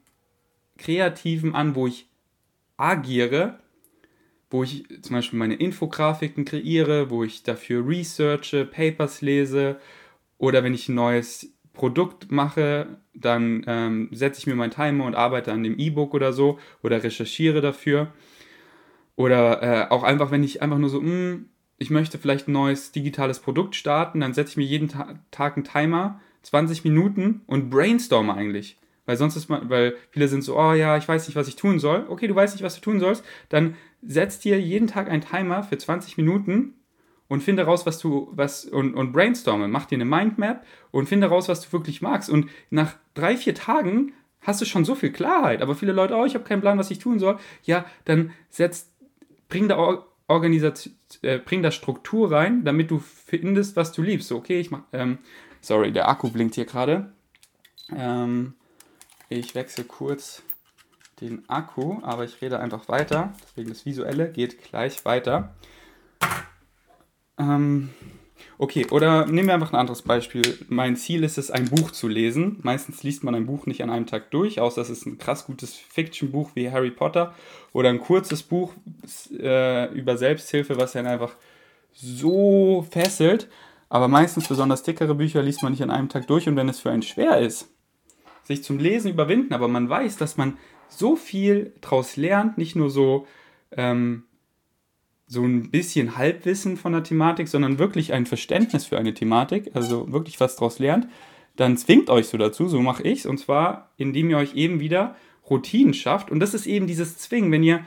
[0.77, 2.07] Kreativen an, wo ich
[2.77, 3.59] agiere
[4.49, 9.79] wo ich zum Beispiel meine Infografiken kreiere, wo ich dafür researche, Papers lese
[10.37, 15.15] oder wenn ich ein neues Produkt mache, dann ähm, setze ich mir meinen Timer und
[15.15, 18.11] arbeite an dem E-Book oder so oder recherchiere dafür.
[19.15, 22.53] Oder äh, auch einfach, wenn ich einfach nur so, mh, hm, ich möchte vielleicht ein
[22.53, 27.41] neues digitales Produkt starten, dann setze ich mir jeden Ta Tag einen Timer, 20 Minuten
[27.47, 28.77] und brainstorme eigentlich.
[29.05, 31.55] Weil sonst ist man, weil viele sind so, oh ja, ich weiß nicht, was ich
[31.55, 32.05] tun soll.
[32.09, 33.23] Okay, du weißt nicht, was du tun sollst.
[33.49, 36.75] Dann setz dir jeden Tag einen Timer für 20 Minuten
[37.27, 39.67] und finde raus, was du, was, und, und brainstorme.
[39.67, 42.29] Mach dir eine Mindmap und finde raus, was du wirklich magst.
[42.29, 45.61] Und nach drei, vier Tagen hast du schon so viel Klarheit.
[45.61, 47.37] Aber viele Leute, oh, ich habe keinen Plan, was ich tun soll.
[47.63, 48.91] Ja, dann setz,
[49.47, 54.27] bring da Organisation, äh, bring da Struktur rein, damit du findest, was du liebst.
[54.27, 55.19] So, okay, ich mach, ähm,
[55.61, 57.11] sorry, der Akku blinkt hier gerade.
[57.95, 58.53] Ähm,
[59.29, 60.43] ich wechsle kurz
[61.21, 63.33] den Akku, aber ich rede einfach weiter.
[63.43, 65.55] Deswegen das Visuelle geht gleich weiter.
[67.37, 67.89] Ähm,
[68.57, 70.57] okay, oder nehmen wir einfach ein anderes Beispiel.
[70.67, 72.59] Mein Ziel ist es, ein Buch zu lesen.
[72.61, 75.45] Meistens liest man ein Buch nicht an einem Tag durch, außer es ist ein krass
[75.45, 77.33] gutes Fiction-Buch wie Harry Potter
[77.73, 78.73] oder ein kurzes Buch
[79.31, 81.35] äh, über Selbsthilfe, was dann einfach
[81.93, 83.47] so fesselt.
[83.89, 86.79] Aber meistens besonders dickere Bücher liest man nicht an einem Tag durch und wenn es
[86.79, 87.69] für einen schwer ist,
[88.43, 90.57] sich zum Lesen überwinden, aber man weiß, dass man
[90.89, 93.27] so viel draus lernt, nicht nur so,
[93.71, 94.23] ähm,
[95.27, 100.11] so ein bisschen Halbwissen von der Thematik, sondern wirklich ein Verständnis für eine Thematik, also
[100.11, 101.07] wirklich was draus lernt,
[101.55, 104.79] dann zwingt euch so dazu, so mache ich es, und zwar, indem ihr euch eben
[104.79, 105.15] wieder
[105.49, 106.31] Routinen schafft.
[106.31, 107.85] Und das ist eben dieses Zwingen, wenn ihr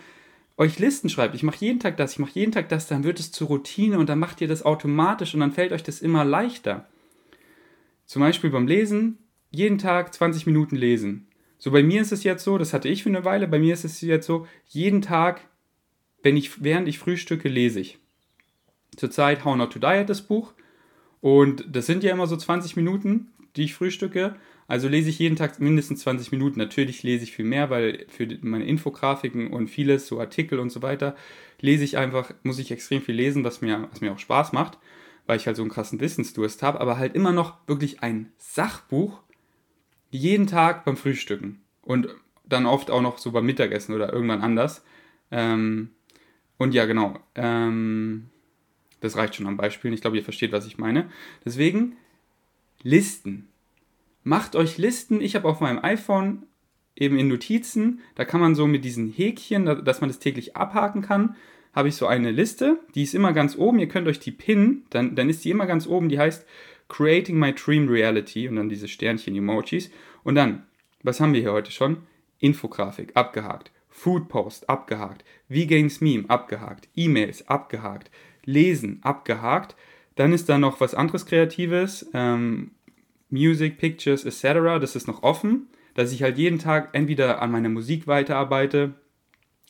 [0.56, 3.18] euch Listen schreibt, ich mache jeden Tag das, ich mache jeden Tag das, dann wird
[3.18, 6.24] es zur Routine und dann macht ihr das automatisch und dann fällt euch das immer
[6.24, 6.86] leichter.
[8.06, 9.18] Zum Beispiel beim Lesen,
[9.50, 11.26] jeden Tag 20 Minuten lesen.
[11.62, 13.72] So bei mir ist es jetzt so, das hatte ich für eine Weile, bei mir
[13.72, 15.42] ist es jetzt so, jeden Tag,
[16.24, 18.00] wenn ich, während ich frühstücke, lese ich.
[18.96, 20.54] zurzeit How Not to Diet, das Buch.
[21.20, 24.34] Und das sind ja immer so 20 Minuten, die ich frühstücke.
[24.66, 26.58] Also lese ich jeden Tag mindestens 20 Minuten.
[26.58, 30.82] Natürlich lese ich viel mehr, weil für meine Infografiken und vieles, so Artikel und so
[30.82, 31.14] weiter,
[31.60, 34.78] lese ich einfach, muss ich extrem viel lesen, was mir, was mir auch Spaß macht,
[35.26, 39.22] weil ich halt so einen krassen Wissensdurst habe, aber halt immer noch wirklich ein Sachbuch
[40.12, 41.60] jeden Tag beim Frühstücken.
[41.82, 42.08] Und
[42.44, 44.84] dann oft auch noch so beim Mittagessen oder irgendwann anders.
[45.30, 45.90] Ähm,
[46.58, 47.18] und ja, genau.
[47.34, 48.28] Ähm,
[49.00, 49.92] das reicht schon am Beispiel.
[49.92, 51.10] Ich glaube, ihr versteht, was ich meine.
[51.44, 51.96] Deswegen
[52.82, 53.48] Listen.
[54.22, 55.20] Macht euch Listen.
[55.20, 56.44] Ich habe auf meinem iPhone
[56.94, 61.02] eben in Notizen, da kann man so mit diesen Häkchen, dass man das täglich abhaken
[61.02, 61.36] kann,
[61.72, 63.78] habe ich so eine Liste, die ist immer ganz oben.
[63.78, 66.46] Ihr könnt euch die pinnen, dann, dann ist die immer ganz oben, die heißt
[66.92, 69.90] Creating My Dream Reality und dann diese Sternchen-Emojis.
[70.24, 70.66] Und dann,
[71.02, 72.02] was haben wir hier heute schon?
[72.38, 73.72] Infografik, abgehakt.
[73.88, 75.24] Food Post, abgehakt.
[75.48, 76.90] V-Games Meme, abgehakt.
[76.94, 78.10] E-Mails, abgehakt.
[78.44, 79.74] Lesen, abgehakt.
[80.16, 82.10] Dann ist da noch was anderes Kreatives.
[82.12, 82.72] Ähm,
[83.30, 84.78] Music, Pictures, etc.
[84.78, 85.68] Das ist noch offen.
[85.94, 88.92] Dass ich halt jeden Tag entweder an meiner Musik weiterarbeite,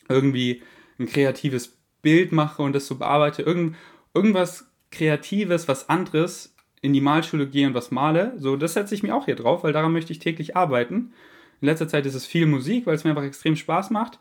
[0.09, 0.61] irgendwie
[0.99, 3.77] ein kreatives Bild mache und das so bearbeite, irgend,
[4.13, 6.52] irgendwas Kreatives, was anderes
[6.83, 8.33] in die Malschule gehe und was male.
[8.37, 11.13] So, das setze ich mir auch hier drauf, weil daran möchte ich täglich arbeiten.
[11.61, 14.19] In letzter Zeit ist es viel Musik, weil es mir einfach extrem Spaß macht.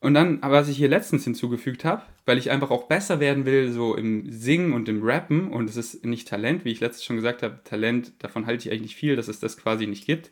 [0.00, 3.72] Und dann, was ich hier letztens hinzugefügt habe, weil ich einfach auch besser werden will,
[3.72, 7.16] so im Singen und im Rappen, und es ist nicht Talent, wie ich letztens schon
[7.16, 10.30] gesagt habe, Talent, davon halte ich eigentlich nicht viel, dass es das quasi nicht gibt.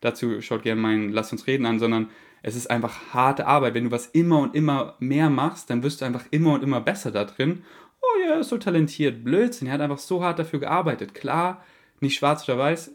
[0.00, 2.08] Dazu schaut gerne meinen Lass uns reden an, sondern
[2.42, 3.74] es ist einfach harte Arbeit.
[3.74, 6.80] Wenn du was immer und immer mehr machst, dann wirst du einfach immer und immer
[6.80, 7.64] besser da drin.
[8.02, 9.24] Oh ja, ist so talentiert.
[9.24, 11.14] Blödsinn, er hat einfach so hart dafür gearbeitet.
[11.14, 11.64] Klar,
[12.00, 12.92] nicht schwarz oder weiß,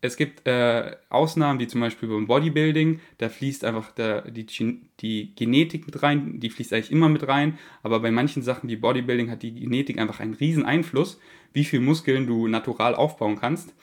[0.00, 4.46] es gibt äh, Ausnahmen, wie zum Beispiel beim Bodybuilding, da fließt einfach der, die,
[5.00, 8.76] die Genetik mit rein, die fließt eigentlich immer mit rein, aber bei manchen Sachen wie
[8.76, 11.18] Bodybuilding hat die Genetik einfach einen riesen Einfluss,
[11.52, 13.74] wie viel Muskeln du natural aufbauen kannst.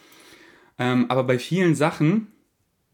[0.80, 2.28] Ähm, aber bei vielen Sachen,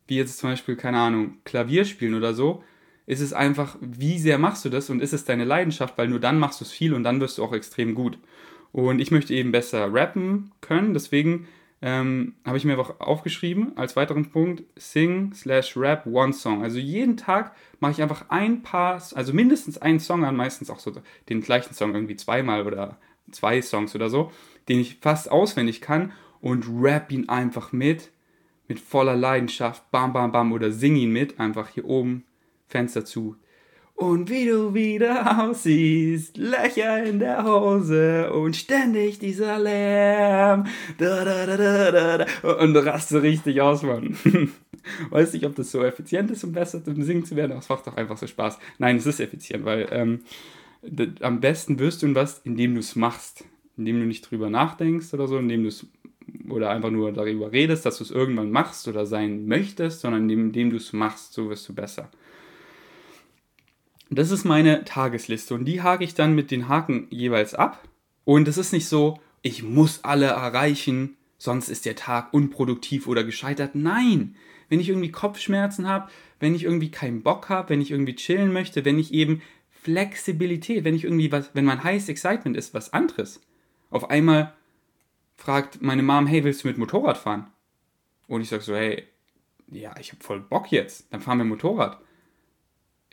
[0.07, 2.63] wie jetzt zum Beispiel, keine Ahnung, Klavier spielen oder so,
[3.05, 6.19] ist es einfach, wie sehr machst du das und ist es deine Leidenschaft, weil nur
[6.19, 8.17] dann machst du es viel und dann wirst du auch extrem gut.
[8.71, 11.47] Und ich möchte eben besser rappen können, deswegen
[11.81, 16.63] ähm, habe ich mir einfach aufgeschrieben als weiteren Punkt, Sing slash Rap One Song.
[16.63, 20.79] Also jeden Tag mache ich einfach ein paar, also mindestens einen Song an, meistens auch
[20.79, 20.93] so
[21.27, 22.97] den gleichen Song irgendwie zweimal oder
[23.31, 24.31] zwei Songs oder so,
[24.69, 28.11] den ich fast auswendig kann und rap ihn einfach mit,
[28.67, 32.25] mit voller Leidenschaft, bam, bam, bam oder sing ihn mit, einfach hier oben,
[32.71, 33.35] Fenster zu,
[34.01, 40.65] und wie du wieder aussiehst, Löcher in der Hose und ständig dieser Lärm.
[40.97, 44.17] Da, da, da, da, da, Und du raste richtig aus, Mann.
[45.11, 47.69] Weiß nicht, ob das so effizient ist, um besser im Singen zu werden, aber es
[47.69, 48.57] macht doch einfach so Spaß.
[48.79, 50.21] Nein, es ist effizient, weil ähm,
[51.21, 53.45] am besten wirst du was, indem du es machst.
[53.77, 55.85] Indem du nicht drüber nachdenkst oder so, indem du es
[56.49, 60.47] oder einfach nur darüber redest, dass du es irgendwann machst oder sein möchtest, sondern indem,
[60.47, 62.09] indem du es machst, so wirst du besser.
[64.13, 67.87] Das ist meine Tagesliste und die hake ich dann mit den Haken jeweils ab.
[68.25, 73.23] Und es ist nicht so, ich muss alle erreichen, sonst ist der Tag unproduktiv oder
[73.23, 73.73] gescheitert.
[73.73, 74.35] Nein,
[74.67, 78.51] wenn ich irgendwie Kopfschmerzen habe, wenn ich irgendwie keinen Bock habe, wenn ich irgendwie chillen
[78.51, 82.91] möchte, wenn ich eben Flexibilität, wenn ich irgendwie was, wenn mein Highest Excitement ist, was
[82.91, 83.41] anderes.
[83.91, 84.53] Auf einmal
[85.37, 87.47] fragt meine Mom, hey, willst du mit Motorrad fahren?
[88.27, 89.07] Und ich sage so, hey,
[89.71, 92.01] ja, ich habe voll Bock jetzt, dann fahren wir Motorrad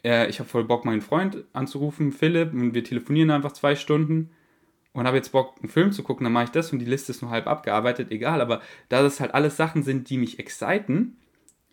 [0.05, 4.31] äh, ich habe voll Bock, meinen Freund anzurufen, Philipp, und wir telefonieren einfach zwei Stunden
[4.93, 7.13] und habe jetzt Bock, einen Film zu gucken, dann mache ich das und die Liste
[7.13, 8.41] ist nur halb abgearbeitet, egal.
[8.41, 11.17] Aber da das halt alles Sachen sind, die mich exciten,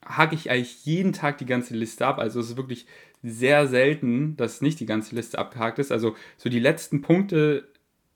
[0.05, 2.19] hake ich eigentlich jeden Tag die ganze Liste ab.
[2.19, 2.85] Also es ist wirklich
[3.23, 5.91] sehr selten, dass nicht die ganze Liste abgehakt ist.
[5.91, 7.67] Also so die letzten Punkte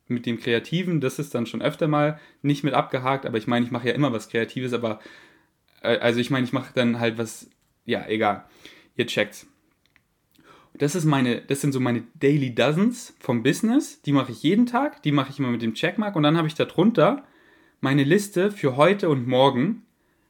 [0.07, 3.65] mit dem Kreativen, das ist dann schon öfter mal nicht mit abgehakt, aber ich meine,
[3.65, 4.99] ich mache ja immer was Kreatives, aber
[5.81, 7.49] äh, also ich meine, ich mache dann halt was,
[7.85, 8.45] ja, egal.
[8.95, 9.47] Ihr checkt's.
[10.79, 14.01] Das, ist meine, das sind so meine Daily Dozens vom Business.
[14.01, 15.03] Die mache ich jeden Tag.
[15.03, 16.15] Die mache ich immer mit dem Checkmark.
[16.15, 17.23] Und dann habe ich darunter
[17.81, 19.83] meine Liste für heute und morgen.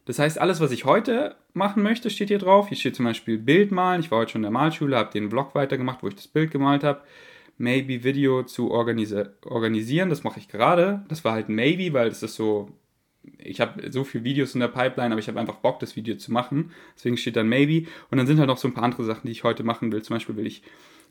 [0.06, 2.66] Das heißt, alles, was ich heute machen möchte, steht hier drauf.
[2.66, 4.00] Hier steht zum Beispiel Bild malen.
[4.00, 6.50] Ich war heute schon in der Malschule, habe den Vlog weitergemacht, wo ich das Bild
[6.50, 7.00] gemalt habe.
[7.56, 10.10] Maybe Video zu organisi organisieren.
[10.10, 11.04] Das mache ich gerade.
[11.08, 12.70] Das war halt Maybe, weil das ist so
[13.38, 16.16] ich habe so viele Videos in der Pipeline, aber ich habe einfach Bock, das Video
[16.16, 16.72] zu machen.
[16.96, 17.86] Deswegen steht dann Maybe.
[18.10, 20.02] Und dann sind halt noch so ein paar andere Sachen, die ich heute machen will.
[20.02, 20.62] Zum Beispiel will ich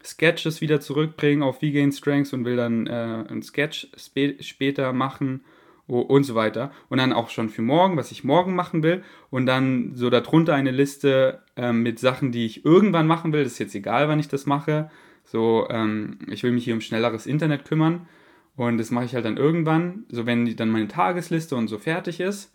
[0.03, 5.41] Sketches wieder zurückbringen auf V-Gain Strengths und will dann äh, ein Sketch spä später machen
[5.87, 6.71] und so weiter.
[6.87, 9.03] Und dann auch schon für morgen, was ich morgen machen will.
[9.29, 13.43] Und dann so darunter eine Liste äh, mit Sachen, die ich irgendwann machen will.
[13.43, 14.89] Das ist jetzt egal, wann ich das mache.
[15.25, 18.07] So, ähm, ich will mich hier um schnelleres Internet kümmern
[18.59, 22.19] Und das mache ich halt dann irgendwann, so wenn dann meine Tagesliste und so fertig
[22.19, 22.53] ist,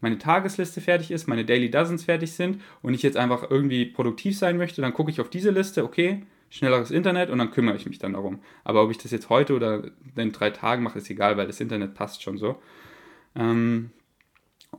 [0.00, 4.38] meine Tagesliste fertig ist, meine Daily Dozens fertig sind und ich jetzt einfach irgendwie produktiv
[4.38, 7.84] sein möchte, dann gucke ich auf diese Liste, okay, schnelleres Internet und dann kümmere ich
[7.84, 8.38] mich dann darum.
[8.64, 11.60] Aber ob ich das jetzt heute oder in drei Tagen mache, ist egal, weil das
[11.60, 12.56] Internet passt schon so.
[13.36, 13.90] Ähm,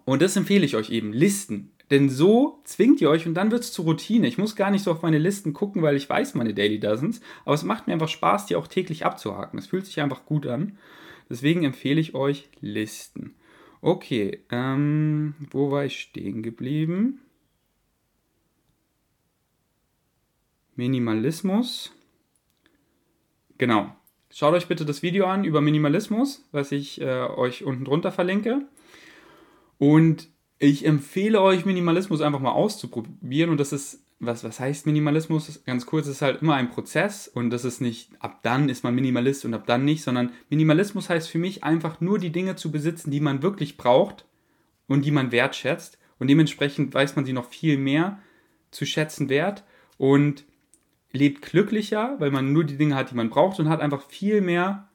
[0.05, 1.71] und das empfehle ich euch eben, Listen.
[1.93, 4.25] Denn so zwingt ihr euch und dann wird es zur Routine.
[4.25, 7.21] Ich muss gar nicht so auf meine Listen gucken, weil ich weiß meine Daily Dozens.
[7.45, 9.59] Aber es macht mir einfach Spaß, die auch täglich abzuhaken.
[9.59, 10.79] Es fühlt sich einfach gut an.
[11.29, 13.35] Deswegen empfehle ich euch Listen.
[13.79, 17.21] Okay, ähm, wo war ich stehen geblieben?
[20.75, 21.93] Minimalismus.
[23.59, 23.95] Genau.
[24.31, 28.63] Schaut euch bitte das Video an über Minimalismus, was ich äh, euch unten drunter verlinke.
[29.77, 30.32] Und
[30.63, 33.49] ich empfehle euch, Minimalismus einfach mal auszuprobieren.
[33.49, 35.61] Und das ist, was, was heißt Minimalismus?
[35.65, 38.83] Ganz kurz, es ist halt immer ein Prozess und das ist nicht, ab dann ist
[38.83, 42.55] man Minimalist und ab dann nicht, sondern Minimalismus heißt für mich einfach nur die Dinge
[42.55, 44.25] zu besitzen, die man wirklich braucht
[44.87, 45.97] und die man wertschätzt.
[46.17, 48.19] Und dementsprechend weiß man sie noch viel mehr
[48.71, 49.65] zu schätzen wert
[49.97, 50.45] und
[51.11, 54.39] lebt glücklicher, weil man nur die Dinge hat, die man braucht und hat einfach viel
[54.39, 54.87] mehr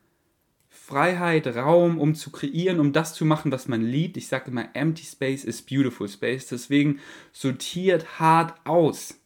[0.68, 4.16] Freiheit, Raum, um zu kreieren, um das zu machen, was man liebt.
[4.16, 6.46] Ich sage immer, empty space is beautiful space.
[6.48, 7.00] Deswegen
[7.32, 9.20] sortiert hart aus.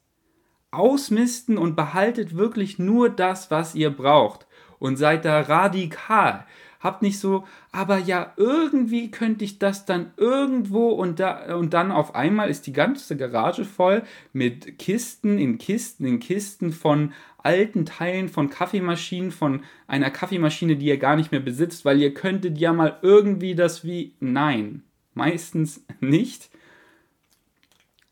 [0.71, 4.47] Ausmisten und behaltet wirklich nur das, was ihr braucht.
[4.79, 6.47] Und seid da radikal.
[6.83, 11.93] Habt nicht so, aber ja, irgendwie könnte ich das dann irgendwo und da und dann
[11.93, 17.87] auf einmal ist die ganze Garage voll mit Kisten in Kisten in Kisten von alten
[17.87, 22.59] Teilen von Kaffeemaschinen, von einer Kaffeemaschine, die ihr gar nicht mehr besitzt, weil ihr könntet
[22.59, 24.15] ja mal irgendwie das wie.
[24.21, 24.83] Nein,
[25.15, 26.51] meistens nicht.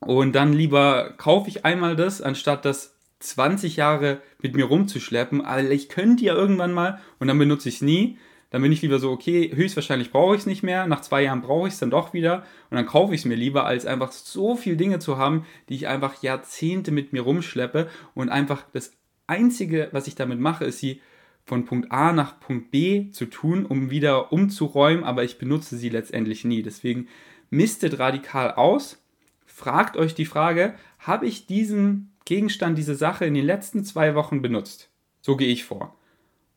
[0.00, 5.44] Und dann lieber kaufe ich einmal das, anstatt das 20 Jahre mit mir rumzuschleppen.
[5.44, 8.18] Aber ich könnte ja irgendwann mal und dann benutze ich es nie.
[8.50, 10.86] Dann bin ich lieber so, okay, höchstwahrscheinlich brauche ich es nicht mehr.
[10.86, 12.44] Nach zwei Jahren brauche ich es dann doch wieder.
[12.68, 15.76] Und dann kaufe ich es mir lieber, als einfach so viele Dinge zu haben, die
[15.76, 18.92] ich einfach Jahrzehnte mit mir rumschleppe und einfach das
[19.28, 21.00] Einzige, was ich damit mache, ist sie
[21.44, 25.88] von Punkt A nach Punkt B zu tun, um wieder umzuräumen, aber ich benutze sie
[25.88, 26.62] letztendlich nie.
[26.62, 27.06] Deswegen
[27.50, 29.00] mistet radikal aus,
[29.46, 34.42] fragt euch die Frage, habe ich diesen Gegenstand, diese Sache in den letzten zwei Wochen
[34.42, 34.90] benutzt?
[35.20, 35.96] So gehe ich vor.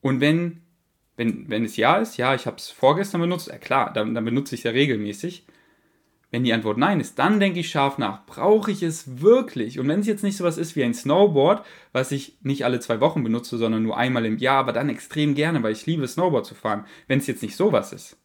[0.01, 0.62] Und wenn,
[1.15, 4.25] wenn, wenn es ja ist, ja, ich habe es vorgestern benutzt, ja klar, dann, dann
[4.25, 5.45] benutze ich es ja regelmäßig.
[6.31, 8.25] Wenn die Antwort nein ist, dann denke ich scharf nach.
[8.25, 9.79] Brauche ich es wirklich?
[9.79, 12.99] Und wenn es jetzt nicht sowas ist wie ein Snowboard, was ich nicht alle zwei
[12.99, 16.47] Wochen benutze, sondern nur einmal im Jahr, aber dann extrem gerne, weil ich liebe Snowboard
[16.47, 16.85] zu fahren.
[17.07, 18.17] Wenn es jetzt nicht sowas ist,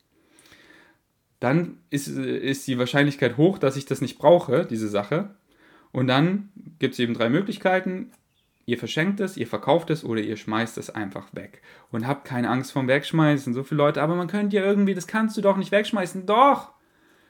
[1.39, 5.35] dann ist, ist die Wahrscheinlichkeit hoch, dass ich das nicht brauche, diese Sache.
[5.93, 6.49] Und dann
[6.79, 8.11] gibt es eben drei Möglichkeiten.
[8.69, 11.63] Ihr verschenkt es, ihr verkauft es oder ihr schmeißt es einfach weg.
[11.91, 13.55] Und habt keine Angst vom Wegschmeißen.
[13.55, 16.27] So viele Leute, aber man könnte ja irgendwie, das kannst du doch nicht wegschmeißen.
[16.27, 16.73] Doch!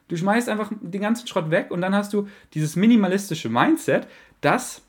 [0.09, 4.09] Du schmeißt einfach den ganzen Schrott weg und dann hast du dieses minimalistische Mindset,
[4.41, 4.83] dass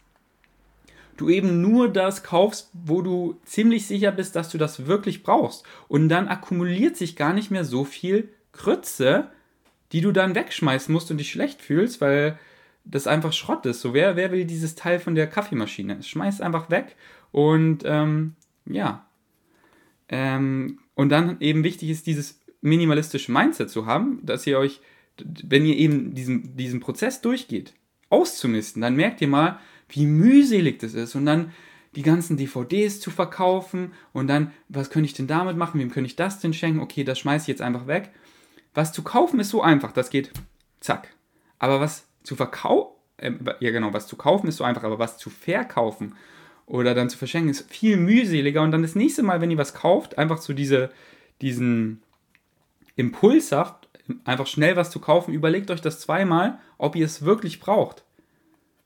[1.17, 5.63] du eben nur das kaufst, wo du ziemlich sicher bist, dass du das wirklich brauchst.
[5.87, 9.27] Und dann akkumuliert sich gar nicht mehr so viel Krütze,
[9.91, 12.39] die du dann wegschmeißen musst und dich schlecht fühlst, weil
[12.85, 13.81] das einfach Schrott ist.
[13.81, 16.01] So, wer, wer will dieses Teil von der Kaffeemaschine?
[16.03, 16.95] Schmeiß einfach weg
[17.31, 19.05] und ähm, ja.
[20.07, 24.81] Ähm, und dann eben wichtig ist, dieses minimalistische Mindset zu haben, dass ihr euch
[25.25, 27.73] wenn ihr eben diesen, diesen Prozess durchgeht,
[28.09, 31.51] auszumisten, dann merkt ihr mal, wie mühselig das ist und dann
[31.95, 36.07] die ganzen DVDs zu verkaufen und dann, was könnte ich denn damit machen, wem könnte
[36.07, 38.11] ich das denn schenken, okay, das schmeiße ich jetzt einfach weg.
[38.75, 40.31] Was zu kaufen ist so einfach, das geht
[40.79, 41.15] zack.
[41.57, 45.17] Aber was zu verkaufen, äh, ja genau, was zu kaufen ist so einfach, aber was
[45.17, 46.15] zu verkaufen
[46.65, 49.73] oder dann zu verschenken ist viel mühseliger und dann das nächste Mal, wenn ihr was
[49.73, 50.91] kauft, einfach so diese,
[51.41, 52.03] diesen
[52.95, 53.89] Impuls habt,
[54.25, 58.03] einfach schnell was zu kaufen, überlegt euch das zweimal, ob ihr es wirklich braucht.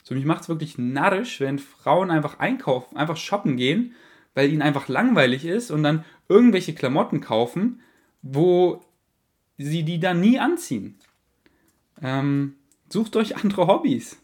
[0.04, 3.96] So, mich macht es wirklich narrisch, wenn Frauen einfach einkaufen, einfach shoppen gehen,
[4.34, 7.82] weil ihnen einfach langweilig ist und dann irgendwelche Klamotten kaufen,
[8.22, 8.84] wo
[9.58, 10.98] sie die dann nie anziehen.
[12.02, 12.56] Ähm,
[12.94, 14.22] sucht euch andere Hobbys.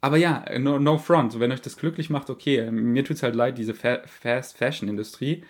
[0.00, 1.38] Aber ja, no, no front.
[1.38, 2.70] Wenn euch das glücklich macht, okay.
[2.70, 5.44] Mir tut es halt leid, diese Fa Fast Fashion Industrie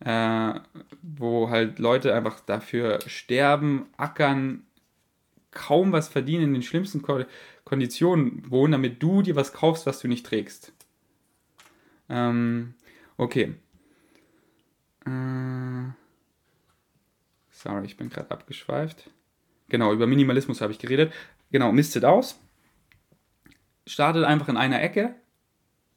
[0.00, 0.54] äh,
[1.02, 4.66] wo halt Leute einfach dafür sterben, ackern,
[5.50, 7.24] kaum was verdienen, in den schlimmsten Ko
[7.64, 10.72] Konditionen wohnen, damit du dir was kaufst, was du nicht trägst.
[12.08, 12.74] Ähm,
[13.16, 13.54] okay.
[15.06, 15.90] Äh,
[17.50, 19.10] sorry, ich bin gerade abgeschweift.
[19.68, 21.12] Genau, über Minimalismus habe ich geredet.
[21.50, 22.38] Genau, mistet aus.
[23.86, 25.14] Startet einfach in einer Ecke.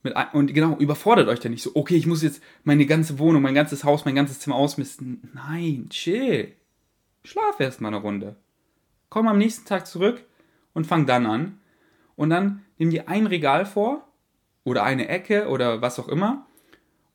[0.04, 3.42] Mit, und genau, überfordert euch da nicht so, okay, ich muss jetzt meine ganze Wohnung,
[3.42, 5.30] mein ganzes Haus, mein ganzes Zimmer ausmisten.
[5.34, 6.54] Nein, chill.
[7.24, 8.36] Schlaf erst mal eine Runde.
[9.10, 10.26] Komm am nächsten Tag zurück
[10.74, 11.60] und fang dann an.
[12.16, 14.08] Und dann nimm dir ein Regal vor
[14.64, 16.46] oder eine Ecke oder was auch immer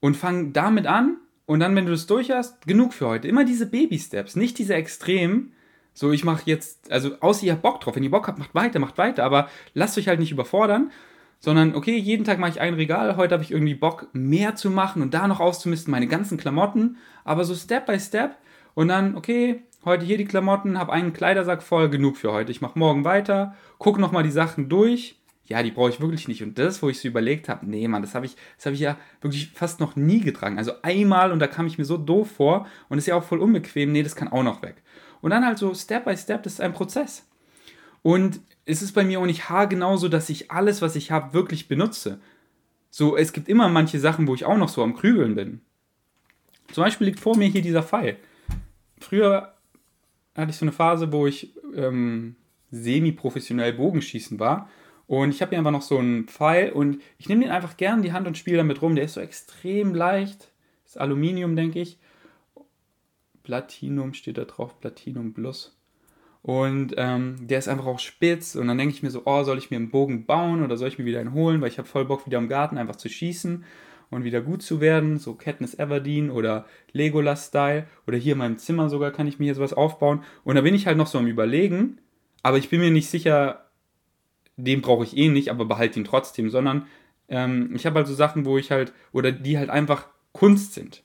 [0.00, 1.18] und fang damit an.
[1.46, 3.28] Und dann, wenn du das durch hast, genug für heute.
[3.28, 5.52] Immer diese Baby-Steps, nicht diese Extremen.
[5.98, 7.96] So, ich mache jetzt, also außer ihr habt Bock drauf.
[7.96, 9.24] Wenn ihr Bock habt, macht weiter, macht weiter.
[9.24, 10.92] Aber lasst euch halt nicht überfordern,
[11.40, 13.16] sondern okay, jeden Tag mache ich ein Regal.
[13.16, 16.98] Heute habe ich irgendwie Bock, mehr zu machen und da noch auszumisten, meine ganzen Klamotten.
[17.24, 18.36] Aber so Step by Step.
[18.74, 22.52] Und dann, okay, heute hier die Klamotten, habe einen Kleidersack voll, genug für heute.
[22.52, 26.42] Ich mache morgen weiter, gucke nochmal die Sachen durch ja, die brauche ich wirklich nicht.
[26.42, 28.98] Und das, wo ich so überlegt habe, nee, Mann, das habe ich, hab ich ja
[29.22, 30.58] wirklich fast noch nie getragen.
[30.58, 33.40] Also einmal und da kam ich mir so doof vor und ist ja auch voll
[33.40, 34.82] unbequem, nee, das kann auch noch weg.
[35.20, 37.26] Und dann halt so Step by Step, das ist ein Prozess.
[38.02, 41.34] Und es ist bei mir auch nicht haargenau so, dass ich alles, was ich habe,
[41.34, 42.20] wirklich benutze.
[42.90, 45.60] So, es gibt immer manche Sachen, wo ich auch noch so am Krügeln bin.
[46.72, 48.16] Zum Beispiel liegt vor mir hier dieser Pfeil.
[49.00, 49.54] Früher
[50.36, 52.36] hatte ich so eine Phase, wo ich ähm,
[52.70, 54.68] semi-professionell Bogenschießen war
[55.08, 57.96] und ich habe hier einfach noch so einen Pfeil und ich nehme den einfach gerne
[57.96, 58.94] in die Hand und spiele damit rum.
[58.94, 60.52] Der ist so extrem leicht.
[60.84, 61.98] Ist Aluminium, denke ich.
[63.48, 65.74] Platinum steht da drauf, Platinum Plus.
[66.42, 68.56] Und ähm, der ist einfach auch spitz.
[68.56, 70.88] Und dann denke ich mir so, oh, soll ich mir einen Bogen bauen oder soll
[70.88, 71.62] ich mir wieder einen holen?
[71.62, 73.64] Weil ich habe voll Bock, wieder im Garten einfach zu schießen
[74.10, 75.16] und wieder gut zu werden.
[75.16, 77.86] So Katniss Everdeen oder Legolas-Style.
[78.06, 80.22] Oder hier in meinem Zimmer sogar kann ich mir hier sowas aufbauen.
[80.44, 81.98] Und da bin ich halt noch so am Überlegen.
[82.42, 83.64] Aber ich bin mir nicht sicher,
[84.58, 86.86] den brauche ich eh nicht, aber behalte ihn trotzdem, sondern
[87.28, 91.02] ähm, ich habe halt so Sachen, wo ich halt, oder die halt einfach Kunst sind.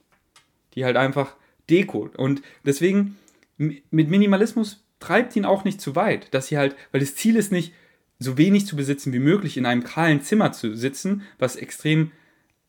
[0.74, 1.36] Die halt einfach
[1.70, 2.10] Deko.
[2.16, 3.16] Und deswegen,
[3.56, 7.52] mit Minimalismus treibt ihn auch nicht zu weit, dass sie halt, weil das Ziel ist
[7.52, 7.72] nicht,
[8.18, 12.12] so wenig zu besitzen wie möglich, in einem kahlen Zimmer zu sitzen, was extrem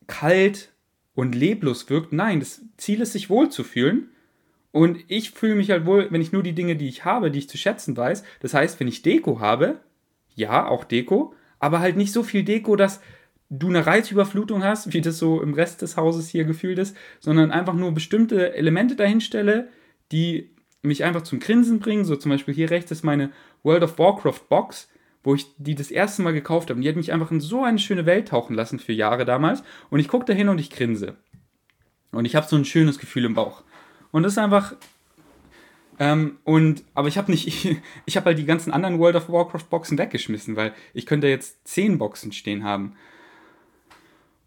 [0.06, 0.72] kalt
[1.14, 2.12] und leblos wirkt.
[2.12, 4.10] Nein, das Ziel ist, sich wohlzufühlen.
[4.72, 7.38] Und ich fühle mich halt wohl, wenn ich nur die Dinge, die ich habe, die
[7.38, 8.24] ich zu schätzen weiß.
[8.40, 9.80] Das heißt, wenn ich Deko habe,
[10.34, 13.00] ja, auch Deko, aber halt nicht so viel Deko, dass
[13.50, 17.50] du eine Reizüberflutung hast, wie das so im Rest des Hauses hier gefühlt ist, sondern
[17.50, 19.68] einfach nur bestimmte Elemente dahinstelle,
[20.12, 20.50] die
[20.82, 22.04] mich einfach zum Grinsen bringen.
[22.04, 23.30] So zum Beispiel hier rechts ist meine
[23.62, 24.88] World of Warcraft Box,
[25.22, 26.78] wo ich die das erste Mal gekauft habe.
[26.78, 29.62] Und die hat mich einfach in so eine schöne Welt tauchen lassen für Jahre damals.
[29.90, 31.16] Und ich gucke da hin und ich grinse.
[32.12, 33.62] Und ich habe so ein schönes Gefühl im Bauch.
[34.10, 34.74] Und das ist einfach
[35.98, 39.28] ähm, und, aber ich habe nicht, ich, ich habe halt die ganzen anderen World of
[39.28, 42.96] Warcraft Boxen weggeschmissen, weil ich könnte jetzt zehn Boxen stehen haben.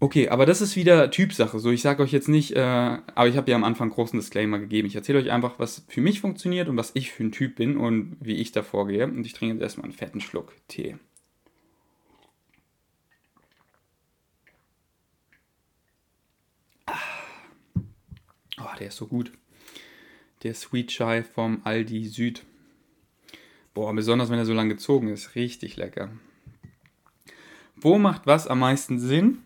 [0.02, 1.60] Okay, aber das ist wieder Typsache.
[1.60, 4.58] So, ich sage euch jetzt nicht, äh, aber ich habe ja am Anfang großen Disclaimer
[4.60, 4.88] gegeben.
[4.88, 7.76] Ich erzähle euch einfach, was für mich funktioniert und was ich für ein Typ bin
[7.78, 9.06] und wie ich da vorgehe.
[9.06, 10.96] Und ich trinke jetzt erstmal einen fetten Schluck Tee.
[16.86, 16.94] Ah.
[18.62, 19.32] Oh, der ist so gut
[20.44, 22.46] der Sweet Chai vom Aldi Süd.
[23.74, 26.10] Boah, besonders wenn er so lang gezogen ist, richtig lecker.
[27.76, 29.40] Wo macht was am meisten Sinn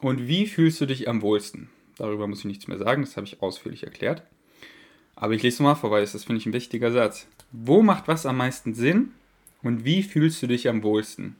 [0.00, 1.70] und wie fühlst du dich am wohlsten?
[1.96, 4.22] Darüber muss ich nichts mehr sagen, das habe ich ausführlich erklärt.
[5.14, 7.26] Aber ich lese mal vor, weil das finde ich ein wichtiger Satz.
[7.52, 9.12] Wo macht was am meisten Sinn
[9.62, 11.36] und wie fühlst du dich am wohlsten?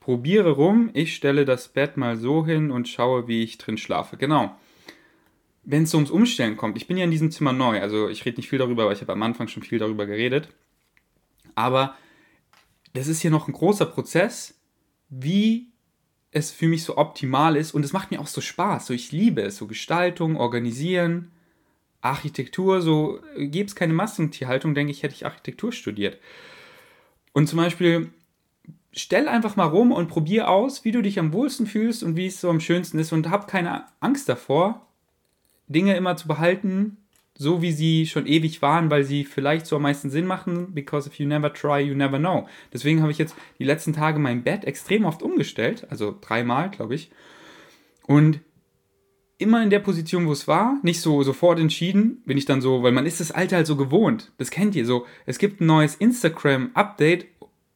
[0.00, 4.16] Probiere rum, ich stelle das Bett mal so hin und schaue, wie ich drin schlafe.
[4.16, 4.56] Genau
[5.64, 8.24] wenn es so ums Umstellen kommt, ich bin ja in diesem Zimmer neu, also ich
[8.24, 10.48] rede nicht viel darüber, aber ich habe am Anfang schon viel darüber geredet.
[11.54, 11.96] Aber
[12.94, 14.60] das ist hier noch ein großer Prozess,
[15.08, 15.71] wie
[16.32, 18.86] es für mich so optimal ist und es macht mir auch so Spaß.
[18.86, 21.30] So, ich liebe es, so Gestaltung, Organisieren,
[22.00, 26.18] Architektur, so gäbe es keine Massentierhaltung, denke ich, hätte ich Architektur studiert.
[27.32, 28.10] Und zum Beispiel,
[28.92, 32.26] stell einfach mal rum und probier aus, wie du dich am wohlsten fühlst und wie
[32.26, 34.86] es so am schönsten ist und hab keine Angst davor,
[35.68, 36.96] Dinge immer zu behalten,
[37.42, 41.08] so wie sie schon ewig waren, weil sie vielleicht so am meisten Sinn machen, because
[41.08, 42.48] if you never try, you never know.
[42.72, 46.94] Deswegen habe ich jetzt die letzten Tage mein Bett extrem oft umgestellt, also dreimal, glaube
[46.94, 47.10] ich.
[48.06, 48.40] Und
[49.38, 52.82] immer in der Position, wo es war, nicht so sofort entschieden, bin ich dann so,
[52.82, 54.32] weil man ist das Alter halt so gewohnt.
[54.38, 55.06] Das kennt ihr so.
[55.26, 57.26] Es gibt ein neues Instagram-Update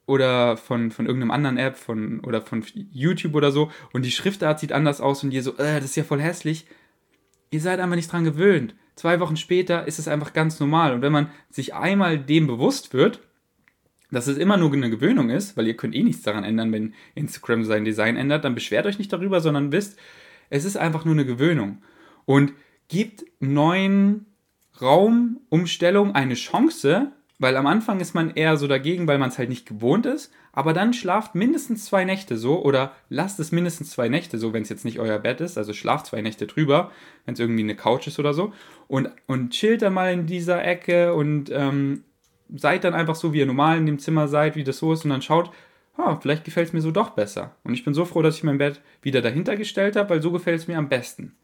[0.06, 4.60] oder von, von irgendeinem anderen App von, oder von YouTube oder so und die Schriftart
[4.60, 6.66] sieht anders aus und ihr so, äh, das ist ja voll hässlich
[7.50, 8.74] ihr seid einfach nicht dran gewöhnt.
[8.96, 10.94] Zwei Wochen später ist es einfach ganz normal.
[10.94, 13.20] Und wenn man sich einmal dem bewusst wird,
[14.10, 16.94] dass es immer nur eine Gewöhnung ist, weil ihr könnt eh nichts daran ändern, wenn
[17.14, 19.98] Instagram sein Design ändert, dann beschwert euch nicht darüber, sondern wisst,
[20.48, 21.82] es ist einfach nur eine Gewöhnung.
[22.24, 22.52] Und
[22.88, 24.26] gibt neuen
[24.80, 29.48] Raumumstellungen eine Chance, weil am Anfang ist man eher so dagegen, weil man es halt
[29.48, 34.08] nicht gewohnt ist, aber dann schlaft mindestens zwei Nächte so oder lasst es mindestens zwei
[34.08, 36.90] Nächte so, wenn es jetzt nicht euer Bett ist, also schlaft zwei Nächte drüber,
[37.26, 38.54] wenn es irgendwie eine Couch ist oder so
[38.88, 42.04] und, und chillt dann mal in dieser Ecke und ähm,
[42.54, 45.04] seid dann einfach so, wie ihr normal in dem Zimmer seid, wie das so ist
[45.04, 45.50] und dann schaut,
[45.98, 47.54] oh, vielleicht gefällt es mir so doch besser.
[47.62, 50.32] Und ich bin so froh, dass ich mein Bett wieder dahinter gestellt habe, weil so
[50.32, 51.36] gefällt es mir am besten.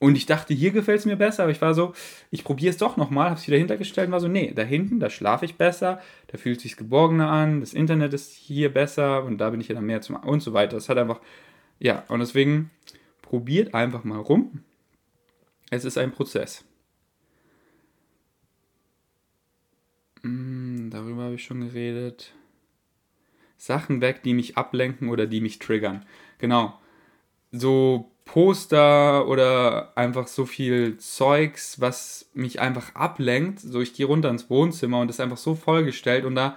[0.00, 1.94] Und ich dachte, hier gefällt es mir besser, aber ich war so,
[2.30, 5.00] ich probiere es doch nochmal, habe es wieder hintergestellt und war so, nee, da hinten,
[5.00, 9.24] da schlafe ich besser, da fühlt es sich geborgener an, das Internet ist hier besser
[9.24, 10.76] und da bin ich ja dann mehr zum und so weiter.
[10.76, 11.20] Es hat einfach,
[11.78, 12.70] ja, und deswegen
[13.22, 14.62] probiert einfach mal rum.
[15.70, 16.64] Es ist ein Prozess.
[20.22, 22.34] Hm, darüber habe ich schon geredet.
[23.56, 26.04] Sachen weg, die mich ablenken oder die mich triggern.
[26.38, 26.78] Genau.
[27.52, 33.60] So Poster oder einfach so viel Zeugs, was mich einfach ablenkt.
[33.60, 36.56] So, ich gehe runter ins Wohnzimmer und ist einfach so vollgestellt und da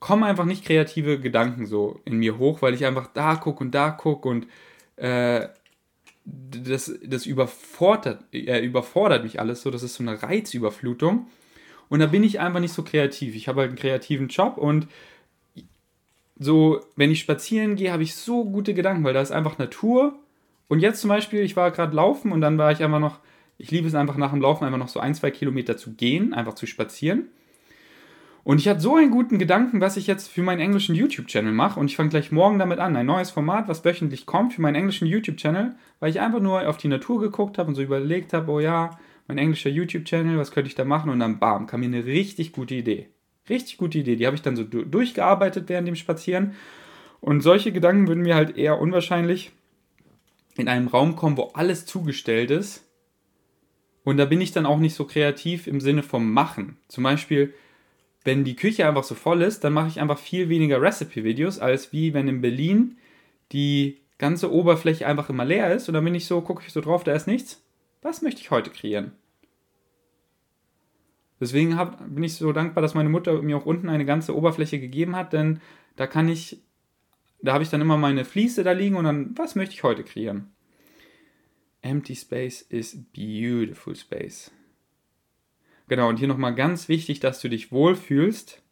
[0.00, 3.72] kommen einfach nicht kreative Gedanken so in mir hoch, weil ich einfach da gucke und
[3.72, 4.46] da gucke und
[4.96, 5.48] äh,
[6.24, 9.70] das, das überfordert, äh, überfordert mich alles so.
[9.70, 11.26] Das ist so eine Reizüberflutung.
[11.88, 13.34] Und da bin ich einfach nicht so kreativ.
[13.34, 14.88] Ich habe halt einen kreativen Job und
[16.38, 20.18] so, wenn ich spazieren gehe, habe ich so gute Gedanken, weil da ist einfach Natur
[20.72, 23.18] und jetzt zum Beispiel, ich war gerade laufen und dann war ich einfach noch,
[23.58, 26.32] ich liebe es einfach nach dem Laufen einfach noch so ein, zwei Kilometer zu gehen,
[26.32, 27.26] einfach zu spazieren.
[28.42, 31.78] Und ich hatte so einen guten Gedanken, was ich jetzt für meinen englischen YouTube-Channel mache.
[31.78, 32.96] Und ich fange gleich morgen damit an.
[32.96, 36.78] Ein neues Format, was wöchentlich kommt für meinen englischen YouTube-Channel, weil ich einfach nur auf
[36.78, 38.98] die Natur geguckt habe und so überlegt habe, oh ja,
[39.28, 41.10] mein englischer YouTube-Channel, was könnte ich da machen?
[41.10, 43.10] Und dann bam, kam mir eine richtig gute Idee.
[43.50, 44.16] Richtig gute Idee.
[44.16, 46.54] Die habe ich dann so durchgearbeitet während dem Spazieren.
[47.20, 49.52] Und solche Gedanken würden mir halt eher unwahrscheinlich
[50.56, 52.84] in einem Raum kommen, wo alles zugestellt ist.
[54.04, 56.76] Und da bin ich dann auch nicht so kreativ im Sinne vom Machen.
[56.88, 57.54] Zum Beispiel,
[58.24, 61.92] wenn die Küche einfach so voll ist, dann mache ich einfach viel weniger Recipe-Videos, als
[61.92, 62.98] wie wenn in Berlin
[63.52, 65.88] die ganze Oberfläche einfach immer leer ist.
[65.88, 67.62] Und dann bin ich so, gucke ich so drauf, da ist nichts.
[68.02, 69.12] Was möchte ich heute kreieren?
[71.40, 74.78] Deswegen hab, bin ich so dankbar, dass meine Mutter mir auch unten eine ganze Oberfläche
[74.78, 75.60] gegeben hat, denn
[75.96, 76.60] da kann ich
[77.42, 80.04] da habe ich dann immer meine Fliese da liegen und dann, was möchte ich heute
[80.04, 80.52] kreieren?
[81.82, 84.52] Empty Space is beautiful space.
[85.88, 88.62] Genau, und hier nochmal ganz wichtig, dass du dich wohlfühlst.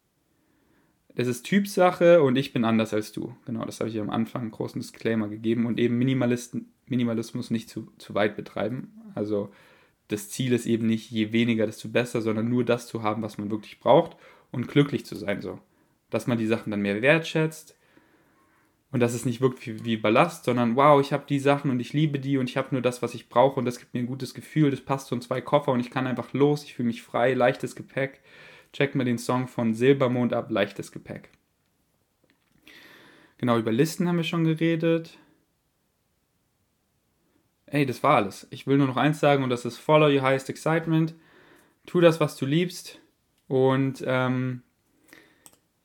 [1.15, 3.35] Das ist Typsache und ich bin anders als du.
[3.45, 7.69] Genau, das habe ich am Anfang einen großen Disclaimer gegeben und eben Minimalisten, Minimalismus nicht
[7.69, 8.93] zu, zu weit betreiben.
[9.13, 9.51] Also
[10.07, 13.37] das Ziel ist eben nicht, je weniger, desto besser, sondern nur das zu haben, was
[13.37, 14.15] man wirklich braucht
[14.51, 15.59] und glücklich zu sein so.
[16.09, 17.75] Dass man die Sachen dann mehr wertschätzt,
[18.91, 21.79] und dass es nicht wirkt wie, wie Ballast, sondern wow, ich habe die Sachen und
[21.79, 24.01] ich liebe die und ich habe nur das, was ich brauche und das gibt mir
[24.01, 24.69] ein gutes Gefühl.
[24.69, 26.63] Das passt so in zwei Koffer und ich kann einfach los.
[26.65, 28.21] Ich fühle mich frei, leichtes Gepäck.
[28.73, 31.29] Check mir den Song von Silbermond ab, leichtes Gepäck.
[33.37, 35.17] Genau, über Listen haben wir schon geredet.
[37.65, 38.47] Ey, das war alles.
[38.51, 41.15] Ich will nur noch eins sagen und das ist Follow Your Highest Excitement.
[41.85, 42.99] Tu das, was du liebst.
[43.47, 44.61] Und ähm,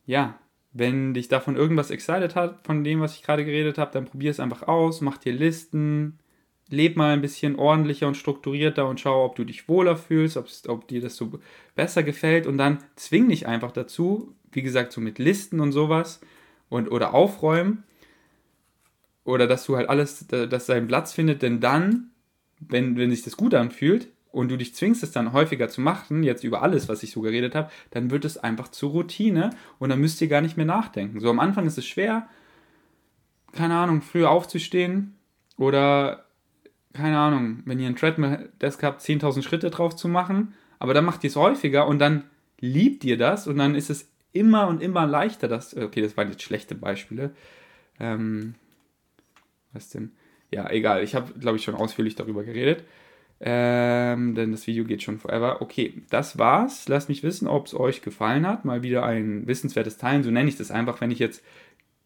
[0.05, 0.39] ja,
[0.79, 4.31] wenn dich davon irgendwas excited hat, von dem, was ich gerade geredet habe, dann probier
[4.31, 6.19] es einfach aus, mach dir Listen,
[6.69, 10.37] leb mal ein bisschen ordentlicher und strukturierter und schau, ob du dich wohler fühlst,
[10.69, 11.39] ob dir das so
[11.75, 16.21] besser gefällt und dann zwing dich einfach dazu, wie gesagt, so mit Listen und sowas
[16.69, 17.85] und oder aufräumen
[19.25, 22.11] oder dass du halt alles, dass seinen Platz findet, denn dann,
[22.61, 26.23] wenn, wenn sich das gut anfühlt, und du dich zwingst, es dann häufiger zu machen,
[26.23, 29.89] jetzt über alles, was ich so geredet habe, dann wird es einfach zur Routine und
[29.89, 31.21] dann müsst ihr gar nicht mehr nachdenken.
[31.21, 32.29] So am Anfang ist es schwer,
[33.53, 35.15] keine Ahnung, früher aufzustehen
[35.57, 36.27] oder
[36.93, 41.25] keine Ahnung, wenn ihr ein Treadmill-Desk habt, 10.000 Schritte drauf zu machen, aber dann macht
[41.25, 42.25] ihr es häufiger und dann
[42.61, 46.29] liebt ihr das und dann ist es immer und immer leichter, dass, okay, das waren
[46.29, 47.31] jetzt schlechte Beispiele.
[47.99, 48.55] Ähm,
[49.73, 50.13] was denn?
[50.51, 52.85] Ja, egal, ich habe, glaube ich, schon ausführlich darüber geredet.
[53.39, 55.61] Ähm, denn das Video geht schon forever.
[55.61, 56.89] Okay, das war's.
[56.89, 58.65] Lasst mich wissen, ob es euch gefallen hat.
[58.65, 60.23] Mal wieder ein wissenswertes Teilen.
[60.23, 61.45] So nenne ich das einfach, wenn ich jetzt,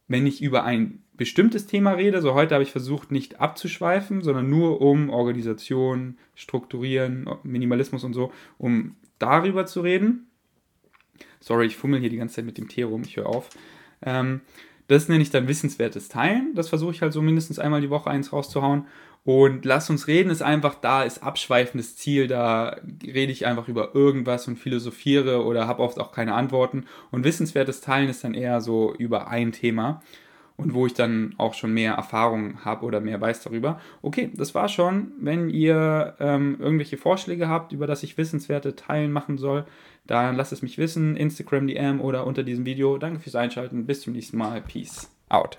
[0.08, 2.20] wenn ich über ein bestimmtes Thema rede.
[2.20, 8.32] So heute habe ich versucht, nicht abzuschweifen, sondern nur um Organisation, Strukturieren, Minimalismus und so,
[8.58, 10.26] um darüber zu reden.
[11.38, 13.02] Sorry, ich fummel hier die ganze Zeit mit dem Tee rum.
[13.04, 13.50] Ich höre auf.
[14.02, 14.40] Ähm,
[14.88, 16.52] das nenne ich dann wissenswertes Teilen.
[16.56, 18.86] Das versuche ich halt so mindestens einmal die Woche eins rauszuhauen.
[19.24, 23.94] Und lass uns reden ist einfach da, ist abschweifendes Ziel, da rede ich einfach über
[23.94, 26.86] irgendwas und philosophiere oder habe oft auch keine Antworten.
[27.10, 30.02] Und wissenswertes Teilen ist dann eher so über ein Thema.
[30.56, 33.80] und wo ich dann auch schon mehr Erfahrung habe oder mehr weiß darüber.
[34.02, 35.12] Okay, das war schon.
[35.18, 39.64] Wenn ihr ähm, irgendwelche Vorschläge habt, über das ich Wissenswerte teilen machen soll,
[40.06, 41.16] dann lasst es mich wissen.
[41.16, 42.98] Instagram DM oder unter diesem Video.
[42.98, 43.86] Danke fürs Einschalten.
[43.86, 44.60] Bis zum nächsten Mal.
[44.60, 45.58] Peace out.